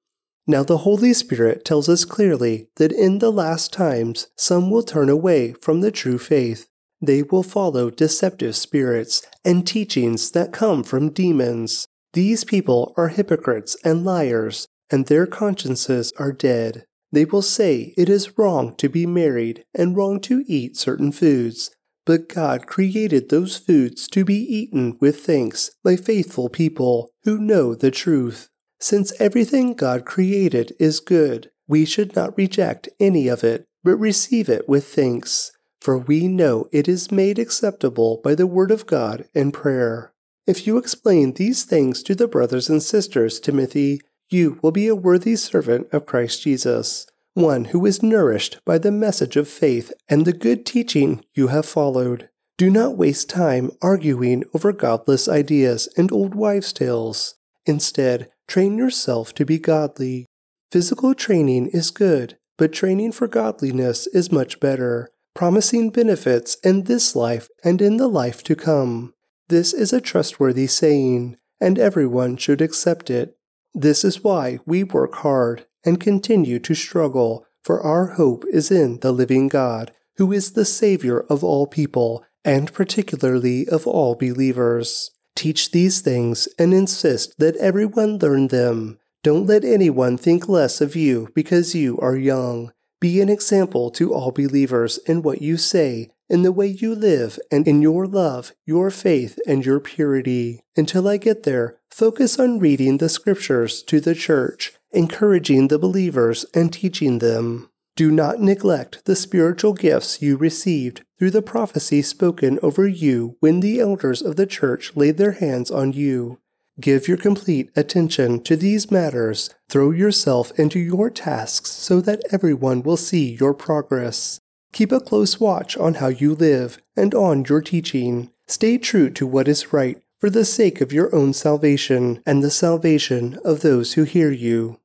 Now 0.47 0.63
the 0.63 0.79
Holy 0.79 1.13
Spirit 1.13 1.67
tells 1.67 1.91
us 1.91 2.07
clearly 2.07 2.69
that 2.77 2.91
in 2.91 3.19
the 3.19 3.31
last 3.31 3.71
times 3.71 4.29
some 4.35 4.71
will 4.71 4.83
turn 4.83 5.11
away 5.11 5.53
from 5.53 5.83
the 5.83 5.91
true 5.91 6.17
faith. 6.17 6.71
They 7.03 7.23
will 7.23 7.43
follow 7.43 7.91
deceptive 7.91 8.57
spirits 8.57 9.21
and 9.45 9.67
teachings 9.67 10.31
that 10.31 10.55
come 10.55 10.85
from 10.85 11.11
demons. 11.11 11.87
These 12.15 12.45
people 12.45 12.95
are 12.97 13.09
hypocrites 13.09 13.77
and 13.85 14.07
liars, 14.07 14.69
and 14.91 15.05
their 15.05 15.27
consciences 15.27 16.15
are 16.19 16.33
dead. 16.33 16.87
They 17.13 17.27
will 17.27 17.43
say 17.43 17.93
it 17.97 18.09
is 18.09 18.39
wrong 18.39 18.75
to 18.77 18.89
be 18.89 19.07
married 19.07 19.65
and 19.75 19.95
wrong 19.95 20.19
to 20.23 20.43
eat 20.47 20.77
certain 20.77 21.13
foods, 21.13 21.71
but 22.07 22.29
God 22.29 22.67
created 22.67 23.29
those 23.29 23.57
foods 23.57 24.09
to 24.09 24.25
be 24.25 24.37
eaten 24.37 24.97
with 25.01 25.21
thanks 25.21 25.71
by 25.85 25.97
faithful 25.97 26.49
people 26.49 27.11
who 27.25 27.39
know 27.39 27.75
the 27.75 27.91
truth. 27.91 28.49
Since 28.81 29.13
everything 29.21 29.75
God 29.75 30.05
created 30.05 30.73
is 30.81 31.01
good, 31.01 31.51
we 31.69 31.85
should 31.85 32.17
not 32.17 32.37
reject 32.37 32.89
any 32.99 33.29
of 33.29 33.45
it, 33.45 33.67
but 33.85 33.97
receive 33.97 34.49
it 34.49 34.69
with 34.69 34.87
thanks, 34.87 35.53
for 35.81 35.99
we 35.99 36.27
know 36.27 36.69
it 36.73 36.89
is 36.89 37.13
made 37.13 37.39
acceptable 37.39 38.21
by 38.25 38.35
the 38.35 38.47
Word 38.47 38.71
of 38.71 38.87
God 38.87 39.27
and 39.35 39.55
prayer. 39.55 40.13
If 40.47 40.67
you 40.67 40.79
explain 40.79 41.35
these 41.35 41.65
things 41.65 42.03
to 42.05 42.15
the 42.17 42.27
brothers 42.27 42.69
and 42.69 42.83
sisters, 42.83 43.39
Timothy, 43.39 44.01
you 44.33 44.59
will 44.63 44.73
be 44.73 44.89
a 44.89 44.95
worthy 44.95 45.37
servant 45.37 45.89
of 45.93 46.07
Christ 46.07 46.43
Jesus, 46.43 47.07
one 47.35 47.67
who 47.67 47.85
is 47.87 48.03
nourished 48.03 48.59
by 48.65 48.79
the 48.79 48.93
message 48.93 49.37
of 49.37 49.49
faith 49.49 49.93
and 50.09 50.25
the 50.25 50.33
good 50.33 50.67
teaching 50.67 51.25
you 51.35 51.49
have 51.49 51.67
followed. 51.67 52.29
Do 52.59 52.71
not 52.71 52.97
waste 52.97 53.29
time 53.29 53.71
arguing 53.81 54.45
over 54.55 54.73
godless 54.73 55.29
ideas 55.29 55.89
and 55.97 56.13
old 56.13 56.35
wives' 56.35 56.73
tales. 56.73 57.35
Instead, 57.67 58.31
train 58.47 58.77
yourself 58.77 59.35
to 59.35 59.45
be 59.45 59.59
godly. 59.59 60.27
Physical 60.71 61.15
training 61.15 61.69
is 61.69 61.91
good, 61.91 62.39
but 62.59 62.73
training 62.73 63.13
for 63.13 63.27
godliness 63.27 64.07
is 64.09 64.31
much 64.31 64.61
better, 64.61 65.11
promising 65.35 65.91
benefits 65.91 66.57
in 66.63 66.85
this 66.85 67.17
life 67.17 67.49
and 67.65 67.81
in 67.81 67.97
the 67.97 68.09
life 68.09 68.43
to 68.45 68.55
come. 68.55 69.15
This 69.49 69.73
is 69.73 69.93
a 69.93 70.01
trustworthy 70.01 70.67
saying, 70.67 71.37
and 71.61 71.79
everyone 71.79 72.37
should 72.37 72.61
accept 72.61 73.11
it. 73.11 73.37
This 73.75 74.05
is 74.05 74.23
why 74.23 74.59
we 74.67 74.85
work 74.85 75.15
hard 75.17 75.67
and 75.85 75.99
continue 75.99 76.59
to 76.61 76.75
struggle, 76.75 77.47
for 77.63 77.81
our 77.81 78.09
hope 78.09 78.45
is 78.53 78.71
in 78.71 79.01
the 79.01 79.13
living 79.13 79.49
God, 79.49 79.93
who 80.17 80.33
is 80.33 80.53
the 80.53 80.65
Savior 80.65 81.21
of 81.21 81.43
all 81.43 81.67
people, 81.67 82.25
and 82.45 82.73
particularly 82.73 83.67
of 83.69 83.87
all 83.87 84.15
believers. 84.15 85.11
Teach 85.35 85.71
these 85.71 86.01
things 86.01 86.49
and 86.59 86.75
insist 86.75 87.39
that 87.39 87.57
everyone 87.57 88.19
learn 88.19 88.49
them. 88.49 88.99
Don't 89.23 89.47
let 89.47 89.65
anyone 89.65 90.19
think 90.19 90.49
less 90.49 90.81
of 90.81 90.95
you 90.95 91.29
because 91.35 91.75
you 91.75 91.99
are 91.99 92.17
young. 92.17 92.73
Be 93.01 93.21
an 93.21 93.29
example 93.29 93.91
to 93.93 94.13
all 94.13 94.33
believers 94.33 94.99
in 95.07 95.23
what 95.23 95.41
you 95.41 95.57
say, 95.57 96.11
in 96.33 96.43
the 96.43 96.51
way 96.51 96.67
you 96.67 96.95
live, 96.95 97.39
and 97.51 97.69
in 97.69 97.83
your 97.83 98.07
love, 98.07 98.53
your 98.65 98.91
faith, 98.91 99.39
and 99.47 99.67
your 99.67 99.79
purity. 99.79 100.65
Until 100.75 101.07
I 101.07 101.19
get 101.19 101.43
there, 101.43 101.77
focus 101.91 102.41
on 102.41 102.59
reading 102.59 102.97
the 102.97 103.11
scriptures 103.11 103.83
to 103.83 104.01
the 104.01 104.15
church, 104.15 104.73
encouraging 104.93 105.69
the 105.69 105.79
believers, 105.79 106.47
and 106.55 106.73
teaching 106.73 107.19
them. 107.19 107.69
Do 107.97 108.11
not 108.11 108.41
neglect 108.41 109.05
the 109.05 109.15
spiritual 109.15 109.75
gifts 109.75 110.23
you 110.23 110.39
received 110.39 111.05
through 111.19 111.33
the 111.33 111.43
prophecy 111.43 112.01
spoken 112.01 112.59
over 112.63 112.89
you 112.89 113.37
when 113.41 113.61
the 113.61 113.79
elders 113.79 114.23
of 114.23 114.37
the 114.37 114.47
church 114.47 114.97
laid 114.97 115.19
their 115.19 115.33
hands 115.33 115.71
on 115.71 115.93
you. 115.93 116.39
Give 116.81 117.07
your 117.07 117.19
complete 117.19 117.71
attention 117.77 118.43
to 118.45 118.57
these 118.57 118.91
matters. 118.91 119.51
Throw 119.69 119.91
yourself 119.91 120.59
into 120.59 120.79
your 120.79 121.11
tasks 121.11 121.71
so 121.71 122.01
that 122.01 122.23
everyone 122.33 122.83
will 122.83 122.97
see 122.97 123.37
your 123.39 123.53
progress. 123.53 124.41
Keep 124.73 124.93
a 124.93 125.01
close 125.01 125.39
watch 125.39 125.77
on 125.77 125.95
how 125.95 126.09
you 126.09 126.35
live 126.35 126.79
and 126.97 127.15
on 127.15 127.45
your 127.45 127.61
teaching. 127.61 128.31
Stay 128.47 128.79
true 128.79 129.11
to 129.11 129.27
what 129.27 129.49
is 129.49 129.73
right 129.73 130.03
for 130.19 130.31
the 130.31 130.45
sake 130.45 130.81
of 130.81 130.93
your 130.93 131.15
own 131.15 131.33
salvation 131.33 132.23
and 132.25 132.43
the 132.43 132.51
salvation 132.51 133.39
of 133.45 133.61
those 133.61 133.95
who 133.95 134.05
hear 134.05 134.31
you. 134.31 134.79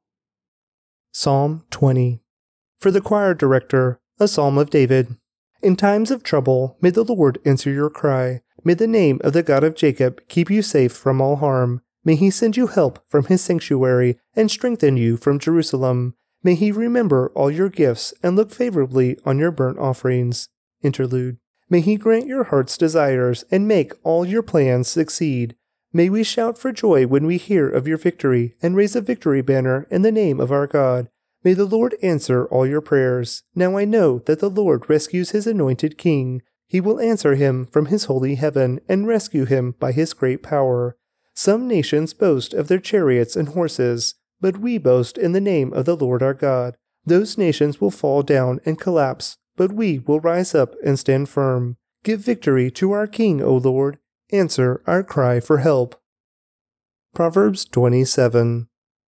Psalm 1.12 1.64
20 1.72 2.22
for 2.80 2.92
the 2.92 3.02
choir 3.02 3.34
director, 3.34 4.00
a 4.20 4.28
psalm 4.28 4.58
of 4.58 4.70
David. 4.70 5.16
In 5.62 5.76
times 5.76 6.12
of 6.12 6.22
trouble, 6.22 6.78
may 6.80 6.92
the 6.92 7.04
Lord 7.04 7.40
answer 7.44 7.72
your 7.72 7.90
cry. 7.90 8.42
May 8.64 8.76
the 8.76 8.88
name 8.88 9.20
of 9.24 9.34
the 9.34 9.44
God 9.44 9.64
of 9.64 9.76
Jacob 9.76 10.22
keep 10.28 10.52
you 10.52 10.62
safe 10.62 10.92
from 10.92 11.20
all 11.20 11.38
harm. 11.38 11.82
May 12.04 12.16
he 12.16 12.30
send 12.30 12.56
you 12.56 12.68
help 12.68 13.00
from 13.10 13.26
his 13.26 13.42
sanctuary 13.42 14.20
and 14.36 14.52
strengthen 14.52 14.96
you 14.98 15.18
from 15.18 15.40
Jerusalem. 15.40 16.16
May 16.44 16.56
he 16.56 16.72
remember 16.72 17.32
all 17.36 17.52
your 17.52 17.70
gifts 17.70 18.14
and 18.22 18.36
look 18.36 18.52
favorably 18.52 19.18
on 19.26 19.40
your 19.40 19.52
burnt 19.52 19.80
offerings. 19.80 20.50
Interlude. 20.82 21.38
May 21.70 21.82
he 21.82 21.98
grant 21.98 22.28
your 22.28 22.46
heart's 22.46 22.78
desires 22.78 23.44
and 23.52 23.68
make 23.68 23.94
all 24.04 24.26
your 24.26 24.44
plans 24.44 24.88
succeed. 24.88 25.56
May 25.92 26.10
we 26.10 26.24
shout 26.24 26.58
for 26.58 26.72
joy 26.72 27.08
when 27.08 27.26
we 27.26 27.38
hear 27.38 27.70
of 27.70 27.88
your 27.88 27.98
victory 27.98 28.56
and 28.62 28.76
raise 28.76 28.96
a 28.96 29.02
victory 29.02 29.42
banner 29.42 29.88
in 29.90 30.02
the 30.02 30.12
name 30.12 30.40
of 30.40 30.52
our 30.52 30.68
God. 30.68 31.10
May 31.44 31.54
the 31.54 31.66
Lord 31.66 31.96
answer 32.02 32.46
all 32.46 32.68
your 32.68 32.82
prayers. 32.82 33.44
Now 33.56 33.78
I 33.78 33.86
know 33.86 34.20
that 34.20 34.40
the 34.40 34.50
Lord 34.50 34.90
rescues 34.90 35.32
his 35.32 35.48
anointed 35.48 35.98
king. 35.98 36.42
He 36.68 36.82
will 36.82 37.00
answer 37.00 37.36
him 37.36 37.66
from 37.66 37.88
his 37.88 38.06
holy 38.06 38.36
heaven 38.36 38.80
and 38.88 39.08
rescue 39.08 39.46
him 39.46 39.76
by 39.80 39.92
his 39.92 40.14
great 40.14 40.44
power. 40.44 40.98
Some 41.34 41.68
nations 41.68 42.14
boast 42.14 42.54
of 42.54 42.68
their 42.68 42.80
chariots 42.80 43.36
and 43.36 43.50
horses, 43.50 44.16
but 44.42 44.58
we 44.58 44.78
boast 44.78 45.18
in 45.18 45.32
the 45.32 45.42
name 45.42 45.74
of 45.74 45.86
the 45.86 45.96
Lord 45.96 46.22
our 46.22 46.34
God. 46.34 46.78
Those 47.06 47.38
nations 47.38 47.80
will 47.80 47.92
fall 47.92 48.24
down 48.24 48.60
and 48.66 48.80
collapse, 48.80 49.38
but 49.56 49.72
we 49.72 50.00
will 50.00 50.20
rise 50.20 50.54
up 50.54 50.76
and 50.84 51.00
stand 51.00 51.30
firm. 51.30 51.78
Give 52.04 52.20
victory 52.20 52.70
to 52.72 52.92
our 52.92 53.08
King, 53.08 53.42
O 53.42 53.56
Lord. 53.56 53.98
Answer 54.32 54.82
our 54.86 55.04
cry 55.04 55.40
for 55.40 55.60
help. 55.60 56.00
Proverbs 57.14 57.66
27 57.66 58.68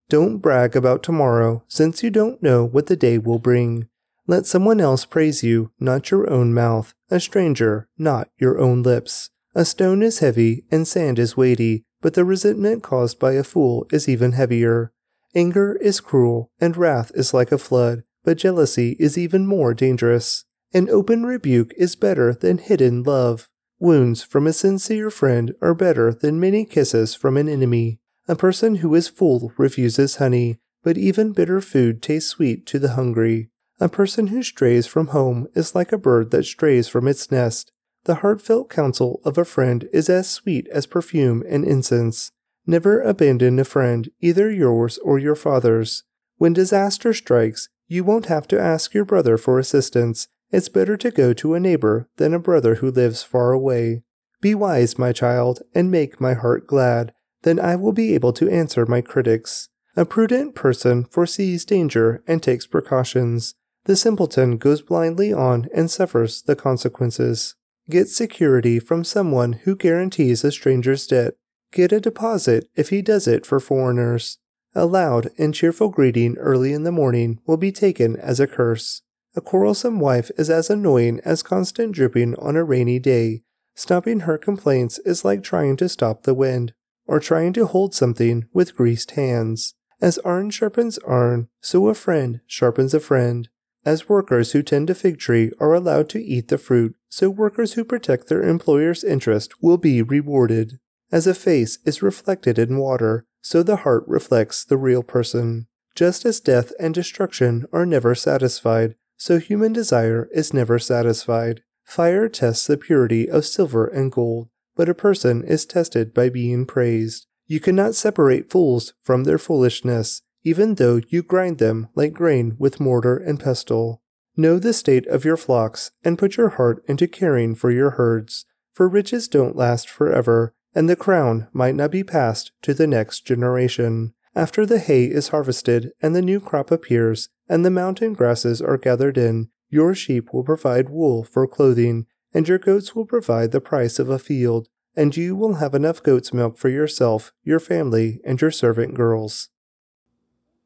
don't 0.10 0.40
brag 0.40 0.76
about 0.76 1.04
tomorrow, 1.04 1.64
since 1.68 2.02
you 2.02 2.10
don't 2.10 2.42
know 2.42 2.66
what 2.66 2.88
the 2.88 2.96
day 2.96 3.20
will 3.20 3.38
bring. 3.38 3.88
Let 4.26 4.48
someone 4.48 4.82
else 4.82 5.06
praise 5.06 5.44
you, 5.44 5.72
not 5.80 6.10
your 6.10 6.28
own 6.28 6.52
mouth, 6.52 6.96
a 7.12 7.20
stranger, 7.20 7.88
not 7.96 8.30
your 8.40 8.60
own 8.60 8.82
lips. 8.82 9.30
A 9.54 9.64
stone 9.66 10.02
is 10.02 10.18
heavy 10.18 10.66
and 10.72 10.88
sand 10.88 11.20
is 11.20 11.38
weighty, 11.38 11.84
but 12.02 12.16
the 12.16 12.26
resentment 12.26 12.82
caused 12.82 13.20
by 13.20 13.34
a 13.34 13.44
fool 13.44 13.86
is 13.92 14.10
even 14.10 14.32
heavier. 14.32 14.92
Anger 15.36 15.76
is 15.76 16.00
cruel, 16.00 16.52
and 16.60 16.76
wrath 16.76 17.12
is 17.14 17.34
like 17.34 17.52
a 17.52 17.58
flood, 17.58 18.04
but 18.24 18.38
jealousy 18.38 18.96
is 19.00 19.18
even 19.18 19.46
more 19.46 19.74
dangerous. 19.74 20.46
An 20.74 20.90
open 20.90 21.26
rebuke 21.26 21.74
is 21.78 21.96
better 21.96 22.34
than 22.34 22.58
hidden 22.58 23.04
love. 23.04 23.48
Wounds 23.80 24.24
from 24.24 24.48
a 24.48 24.54
sincere 24.54 25.10
friend 25.10 25.54
are 25.62 25.74
better 25.74 26.14
than 26.14 26.40
many 26.40 26.66
kisses 26.66 27.16
from 27.16 27.38
an 27.38 27.48
enemy. 27.48 28.00
A 28.28 28.36
person 28.36 28.76
who 28.76 28.94
is 28.96 29.08
full 29.08 29.54
refuses 29.58 30.18
honey, 30.18 30.58
but 30.84 30.98
even 30.98 31.32
bitter 31.32 31.62
food 31.62 32.02
tastes 32.02 32.30
sweet 32.30 32.66
to 32.68 32.80
the 32.80 32.94
hungry. 32.94 33.50
A 33.80 33.90
person 33.90 34.28
who 34.28 34.44
strays 34.44 34.86
from 34.86 35.08
home 35.08 35.48
is 35.56 35.76
like 35.76 35.92
a 35.92 35.98
bird 35.98 36.32
that 36.32 36.46
strays 36.46 36.88
from 36.88 37.08
its 37.08 37.32
nest. 37.32 37.72
The 38.04 38.16
heartfelt 38.16 38.70
counsel 38.70 39.22
of 39.24 39.38
a 39.38 39.46
friend 39.46 39.88
is 39.94 40.10
as 40.10 40.30
sweet 40.30 40.68
as 40.70 40.86
perfume 40.86 41.44
and 41.48 41.64
incense. 41.64 42.32
Never 42.66 43.02
abandon 43.02 43.60
a 43.60 43.64
friend, 43.64 44.10
either 44.20 44.52
yours 44.52 44.98
or 45.00 45.20
your 45.20 45.36
father's. 45.36 46.04
When 46.38 46.54
disaster 46.54 47.14
strikes, 47.14 47.70
you 47.88 48.04
won't 48.04 48.28
have 48.28 48.48
to 48.50 48.60
ask 48.60 48.94
your 48.94 49.06
brother 49.06 49.38
for 49.38 49.60
assistance. 49.60 50.28
It's 50.52 50.70
better 50.70 50.98
to 50.98 51.12
go 51.12 51.34
to 51.34 51.54
a 51.54 51.60
neighbor 51.60 52.10
than 52.18 52.34
a 52.34 52.40
brother 52.40 52.76
who 52.76 52.92
lives 52.92 53.24
far 53.24 53.52
away. 53.52 54.04
Be 54.42 54.56
wise, 54.56 54.98
my 54.98 55.12
child, 55.12 55.62
and 55.76 55.92
make 55.92 56.22
my 56.22 56.34
heart 56.34 56.66
glad 56.68 57.14
then 57.44 57.60
I 57.60 57.76
will 57.76 57.94
be 57.94 58.14
able 58.14 58.34
to 58.34 58.50
answer 58.50 58.86
my 58.86 59.02
critics. 59.02 59.70
A 59.96 60.06
prudent 60.06 60.56
person 60.56 61.06
foresees 61.06 61.66
danger 61.66 62.24
and 62.28 62.44
takes 62.44 62.68
precautions. 62.68 63.56
The 63.86 63.96
simpleton 63.96 64.58
goes 64.58 64.82
blindly 64.82 65.34
on 65.34 65.68
and 65.74 65.90
suffers 65.90 66.42
the 66.42 66.56
consequences. 66.56 67.56
Get 67.90 68.08
security 68.08 68.80
from 68.80 69.04
someone 69.04 69.54
who 69.54 69.76
guarantees 69.76 70.44
a 70.44 70.52
stranger's 70.52 71.08
debt. 71.08 71.34
Get 71.72 71.92
a 71.92 72.00
deposit 72.00 72.68
if 72.76 72.90
he 72.90 73.02
does 73.02 73.28
it 73.28 73.46
for 73.46 73.60
foreigners. 73.60 74.40
A 74.76 74.86
loud 74.86 75.30
and 75.38 75.54
cheerful 75.54 75.90
greeting 75.90 76.38
early 76.38 76.74
in 76.74 76.84
the 76.84 76.92
morning 76.92 77.40
will 77.46 77.58
be 77.58 77.72
taken 77.72 78.16
as 78.16 78.40
a 78.40 78.48
curse. 78.48 79.02
A 79.36 79.42
quarrelsome 79.42 80.00
wife 80.00 80.32
is 80.38 80.50
as 80.50 80.70
annoying 80.70 81.22
as 81.24 81.44
constant 81.44 81.94
dripping 81.94 82.36
on 82.36 82.56
a 82.56 82.64
rainy 82.64 83.00
day. 83.00 83.44
Stopping 83.76 84.22
her 84.22 84.38
complaints 84.38 85.00
is 85.00 85.24
like 85.24 85.44
trying 85.44 85.78
to 85.78 85.90
stop 85.90 86.24
the 86.24 86.34
wind 86.34 86.74
or 87.06 87.20
trying 87.20 87.54
to 87.54 87.66
hold 87.66 87.94
something 87.94 88.46
with 88.54 88.76
greased 88.76 89.12
hands. 89.12 89.76
As 90.02 90.20
iron 90.26 90.50
sharpens 90.50 91.00
iron, 91.08 91.50
so 91.62 91.88
a 91.88 91.94
friend 91.94 92.42
sharpens 92.48 92.94
a 92.94 93.00
friend. 93.00 93.50
As 93.86 94.10
workers 94.10 94.52
who 94.52 94.62
tend 94.62 94.90
a 94.90 94.96
fig 94.96 95.20
tree 95.20 95.52
are 95.60 95.74
allowed 95.74 96.10
to 96.10 96.24
eat 96.24 96.50
the 96.50 96.58
fruit, 96.58 96.96
so 97.10 97.30
workers 97.30 97.74
who 97.74 97.84
protect 97.84 98.28
their 98.28 98.44
employer's 98.44 99.04
interest 99.04 99.62
will 99.62 99.78
be 99.78 100.02
rewarded. 100.02 100.80
As 101.12 101.26
a 101.26 101.34
face 101.34 101.80
is 101.86 102.04
reflected 102.04 102.60
in 102.60 102.78
water, 102.78 103.26
so 103.42 103.64
the 103.64 103.78
heart 103.78 104.04
reflects 104.08 104.64
the 104.64 104.78
real 104.78 105.02
person. 105.02 105.68
Just 105.96 106.26
as 106.26 106.40
death 106.40 106.72
and 106.80 106.94
destruction 106.94 107.66
are 107.74 107.86
never 107.86 108.14
satisfied, 108.14 108.96
so 109.18 109.40
human 109.40 109.74
desire 109.74 110.30
is 110.32 110.54
never 110.54 110.78
satisfied. 110.78 111.62
Fire 111.84 112.30
tests 112.30 112.68
the 112.68 112.78
purity 112.78 113.30
of 113.30 113.46
silver 113.46 113.88
and 113.88 114.12
gold, 114.12 114.50
but 114.76 114.88
a 114.88 114.94
person 114.94 115.44
is 115.44 115.66
tested 115.66 116.14
by 116.14 116.30
being 116.30 116.66
praised. 116.66 117.26
You 117.48 117.60
cannot 117.60 117.96
separate 117.96 118.52
fools 118.52 118.94
from 119.02 119.24
their 119.24 119.40
foolishness, 119.40 120.22
even 120.44 120.76
though 120.76 121.02
you 121.08 121.24
grind 121.24 121.58
them 121.58 121.90
like 121.96 122.14
grain 122.14 122.56
with 122.60 122.80
mortar 122.80 123.18
and 123.18 123.40
pestle. 123.40 124.04
Know 124.38 124.60
the 124.60 124.72
state 124.72 125.08
of 125.08 125.26
your 125.26 125.36
flocks, 125.36 125.92
and 126.04 126.20
put 126.20 126.38
your 126.38 126.50
heart 126.50 126.84
into 126.88 127.08
caring 127.08 127.56
for 127.56 127.72
your 127.72 127.92
herds, 127.92 128.46
for 128.72 128.88
riches 128.88 129.28
don't 129.28 129.56
last 129.56 129.90
forever, 129.90 130.54
and 130.76 130.90
the 130.90 130.96
crown 130.96 131.48
might 131.54 131.76
not 131.76 131.92
be 131.92 132.04
passed 132.04 132.52
to 132.62 132.74
the 132.74 132.88
next 132.88 133.26
generation. 133.26 134.14
After 134.36 134.66
the 134.66 134.80
hay 134.80 135.06
is 135.06 135.30
harvested 135.30 135.92
and 136.02 136.16
the 136.16 136.22
new 136.22 136.40
crop 136.40 136.72
appears, 136.72 137.30
and 137.48 137.66
the 137.66 137.72
mountain 137.72 138.14
grasses 138.14 138.62
are 138.62 138.78
gathered 138.78 139.18
in, 139.18 139.50
your 139.70 139.94
sheep 139.96 140.34
will 140.34 140.44
provide 140.44 140.90
wool 140.90 141.24
for 141.24 141.48
clothing, 141.48 142.06
and 142.34 142.48
your 142.48 142.60
goats 142.60 142.96
will 142.96 143.06
provide 143.06 143.52
the 143.52 143.62
price 143.62 144.00
of 144.00 144.10
a 144.10 144.20
field, 144.20 144.68
and 144.96 145.16
you 145.18 145.36
will 145.36 145.56
have 145.56 145.74
enough 145.74 146.04
goat's 146.04 146.34
milk 146.34 146.58
for 146.58 146.70
yourself, 146.70 147.32
your 147.44 147.60
family, 147.60 148.20
and 148.26 148.42
your 148.42 148.52
servant 148.52 148.94
girls. 148.94 149.50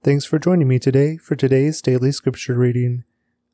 Thanks 0.04 0.26
for 0.26 0.40
joining 0.40 0.68
me 0.68 0.80
today 0.80 1.18
for 1.18 1.36
today's 1.36 1.82
daily 1.82 2.12
scripture 2.12 2.56
reading. 2.56 3.06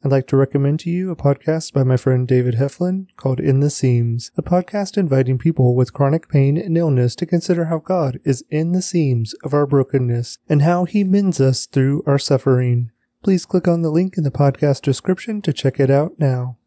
I'd 0.01 0.11
like 0.11 0.27
to 0.27 0.37
recommend 0.37 0.79
to 0.81 0.89
you 0.89 1.11
a 1.11 1.15
podcast 1.17 1.73
by 1.73 1.83
my 1.83 1.97
friend 1.97 2.25
David 2.25 2.55
Heflin 2.55 3.07
called 3.17 3.41
In 3.41 3.59
the 3.59 3.69
Seams, 3.69 4.31
a 4.37 4.41
podcast 4.41 4.97
inviting 4.97 5.37
people 5.37 5.75
with 5.75 5.91
chronic 5.91 6.29
pain 6.29 6.57
and 6.57 6.77
illness 6.77 7.15
to 7.15 7.25
consider 7.25 7.65
how 7.65 7.79
God 7.79 8.17
is 8.23 8.45
in 8.49 8.71
the 8.71 8.81
seams 8.81 9.33
of 9.43 9.53
our 9.53 9.67
brokenness 9.67 10.37
and 10.47 10.61
how 10.61 10.85
he 10.85 11.03
mends 11.03 11.41
us 11.41 11.65
through 11.65 12.01
our 12.07 12.17
suffering. 12.17 12.91
Please 13.23 13.45
click 13.45 13.67
on 13.67 13.81
the 13.81 13.89
link 13.89 14.17
in 14.17 14.23
the 14.23 14.31
podcast 14.31 14.83
description 14.83 15.41
to 15.41 15.51
check 15.51 15.81
it 15.81 15.91
out 15.91 16.13
now. 16.17 16.58